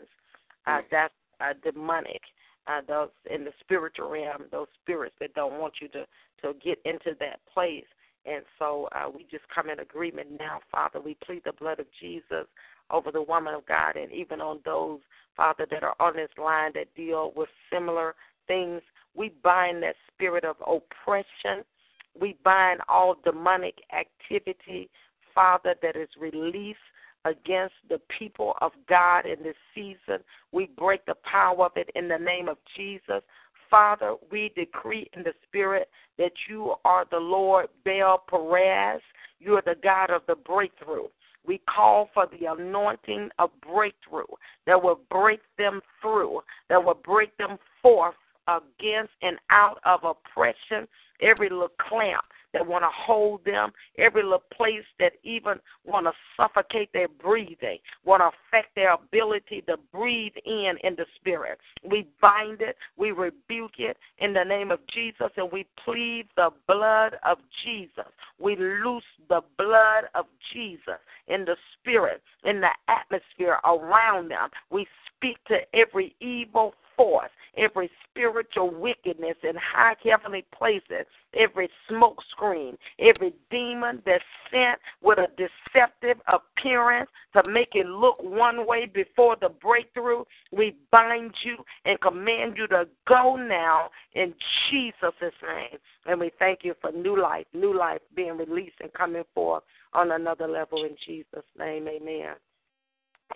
[0.67, 0.81] Uh.
[0.91, 2.21] That's uh, demonic.
[2.67, 6.05] Uh, those in the spiritual realm, those spirits that don't want you to
[6.43, 7.85] to get into that place
[8.27, 11.01] and so uh, we just come in agreement now, Father.
[11.01, 12.47] We plead the blood of Jesus
[12.91, 15.01] over the woman of God and even on those,
[15.37, 18.15] Father, that are on this line that deal with similar
[18.47, 18.83] things.
[19.15, 21.65] We bind that spirit of oppression.
[22.19, 24.89] We bind all demonic activity,
[25.35, 26.79] Father, that is released
[27.25, 30.23] against the people of God in this season.
[30.53, 33.23] We break the power of it in the name of Jesus.
[33.71, 35.89] Father, we decree in the spirit
[36.19, 39.01] that you are the Lord Baal Perez.
[39.39, 41.09] You are the God of the breakthrough.
[41.47, 44.25] We call for the anointing of breakthrough
[44.67, 48.17] that will break them through, that will break them forth
[48.49, 50.89] against and out of oppression,
[51.21, 52.25] every little clamp
[52.57, 55.55] that want to hold them, every little place that even
[55.85, 61.05] want to suffocate their breathing, want to affect their ability to breathe in in the
[61.17, 61.59] spirit.
[61.85, 66.51] We bind it, we rebuke it in the name of Jesus, and we plead the
[66.67, 68.11] blood of Jesus.
[68.39, 70.25] We loose the blood of
[70.55, 74.49] Jesus in the spirit, in the atmosphere around them.
[74.71, 81.07] We speak to every evil force, every spiritual wickedness in high heavenly places,
[81.39, 88.17] every smoke screen, every demon that's sent with a deceptive appearance to make it look
[88.23, 90.25] one way before the breakthrough.
[90.53, 94.35] We bind you and command you to go now in
[94.71, 95.79] Jesus' name.
[96.07, 99.63] And we thank you for new life, new life being released and coming forth
[99.93, 101.89] on another level in Jesus' name.
[101.89, 102.35] Amen.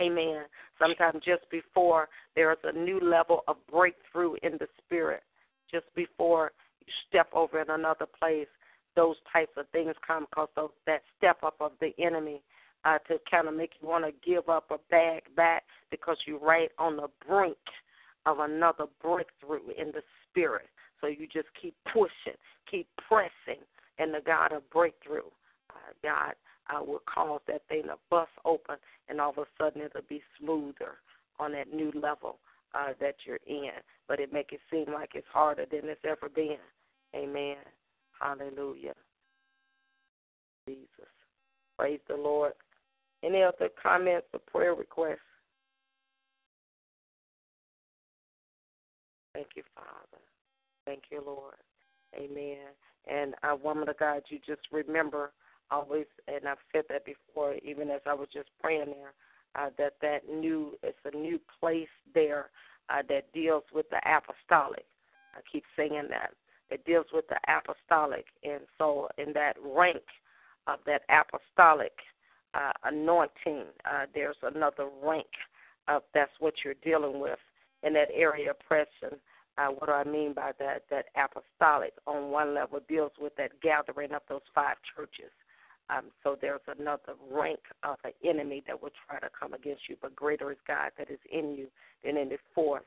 [0.00, 0.44] Amen.
[0.78, 5.22] Sometimes just before there is a new level of breakthrough in the spirit,
[5.70, 8.46] just before you step over in another place,
[8.96, 12.42] those types of things come because of that step up of the enemy
[12.84, 16.38] uh, to kind of make you want to give up or bag back because you're
[16.38, 17.56] right on the brink
[18.26, 20.68] of another breakthrough in the spirit.
[21.00, 22.38] So you just keep pushing,
[22.70, 23.62] keep pressing
[23.98, 25.28] in the God of breakthrough.
[25.70, 26.34] Uh, God
[26.68, 28.76] uh, will cause that thing to bust open,
[29.08, 30.98] and all of a sudden it'll be smoother
[31.38, 32.38] on that new level
[32.74, 33.70] uh, that you're in.
[34.08, 36.58] But it make it seem like it's harder than it's ever been.
[37.14, 37.56] Amen.
[38.18, 38.94] Hallelujah.
[40.68, 40.88] Jesus.
[41.78, 42.52] Praise the Lord.
[43.22, 45.18] Any other comments or prayer requests?
[49.34, 50.22] Thank you, Father.
[50.84, 51.54] Thank you, Lord.
[52.14, 52.66] Amen.
[53.10, 55.32] And uh, woman of God, you just remember
[55.70, 59.12] always, and I've said that before, even as I was just praying there,
[59.56, 62.50] uh, that that new it's a new place there
[62.88, 64.84] uh, that deals with the apostolic.
[65.34, 66.30] I keep saying that
[66.70, 70.02] it deals with the apostolic, and so in that rank
[70.66, 71.92] of that apostolic
[72.54, 75.26] uh, anointing, uh, there's another rank
[75.88, 77.38] of that's what you're dealing with
[77.82, 79.18] in that area of oppression.
[79.58, 80.84] Uh, what do I mean by that?
[80.90, 85.30] That apostolic on one level deals with that gathering of those five churches
[85.90, 89.96] um, so there's another rank of an enemy that will try to come against you,
[90.00, 91.66] but greater is God that is in you
[92.04, 92.84] than any force,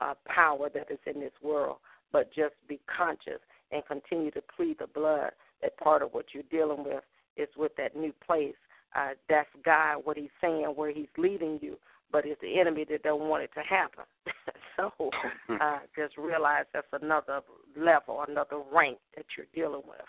[0.00, 1.76] uh, power that is in this world.
[2.12, 3.40] But just be conscious
[3.70, 5.30] and continue to plead the blood.
[5.62, 7.04] That part of what you're dealing with
[7.36, 8.54] is with that new place.
[8.96, 11.76] Uh, that's God, what He's saying, where He's leading you,
[12.10, 14.04] but it's the enemy that don't want it to happen.
[14.76, 14.90] so
[15.60, 17.42] uh, just realize that's another
[17.76, 20.00] level, another rank that you're dealing with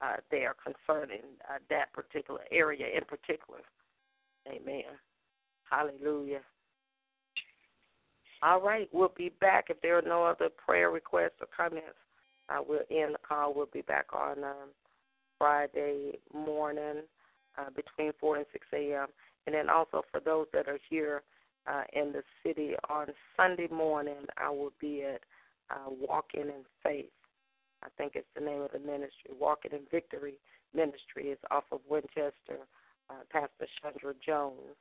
[0.00, 3.60] uh, there concerning uh, that particular area in particular.
[4.48, 4.82] Amen.
[5.70, 6.40] Hallelujah.
[8.42, 9.66] All right, we'll be back.
[9.70, 11.96] If there are no other prayer requests or comments,
[12.50, 13.54] uh, we'll end the call.
[13.54, 14.68] We'll be back on um,
[15.38, 17.02] Friday morning
[17.56, 19.06] uh, between 4 and 6 a.m.
[19.46, 21.22] And then also for those that are here
[21.66, 23.06] uh, in the city on
[23.36, 25.22] Sunday morning, I will be at
[25.70, 27.06] uh, Walking in Faith
[27.84, 29.30] I think it's the name of the ministry.
[29.38, 30.34] Walking in Victory
[30.74, 32.66] Ministry is off of Winchester.
[33.10, 34.76] Uh, Pastor Chandra Jones.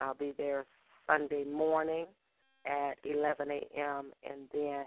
[0.00, 0.66] I'll be there
[1.06, 2.06] Sunday morning
[2.66, 4.12] at 11 a.m.
[4.22, 4.84] and then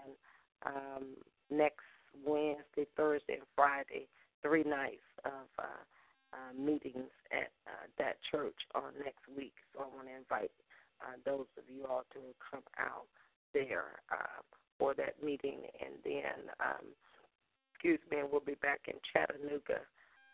[0.64, 1.04] um,
[1.50, 1.84] next
[2.24, 4.06] Wednesday, Thursday, and Friday,
[4.42, 5.82] three nights of uh,
[6.32, 9.54] uh, meetings at uh, that church on next week.
[9.74, 10.52] So I want to invite
[11.02, 12.20] uh, those of you all to
[12.50, 13.06] come out
[13.52, 14.40] there uh,
[14.78, 16.86] for that meeting, and then um,
[17.76, 19.84] excuse me, and we'll be back in Chattanooga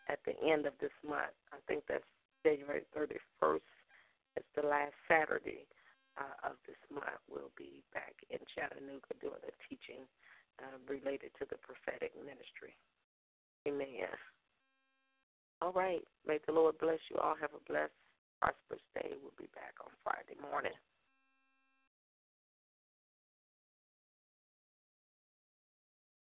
[0.07, 1.35] at the end of this month.
[1.51, 2.07] I think that's
[2.47, 3.67] January 31st.
[4.39, 5.67] It's the last Saturday
[6.15, 7.19] uh, of this month.
[7.27, 10.07] We'll be back in Chattanooga doing a teaching
[10.63, 12.79] uh, related to the prophetic ministry.
[13.67, 14.15] Amen.
[15.59, 16.07] All right.
[16.23, 17.35] May the Lord bless you all.
[17.43, 17.95] Have a blessed,
[18.39, 19.19] prosperous day.
[19.19, 20.75] We'll be back on Friday morning.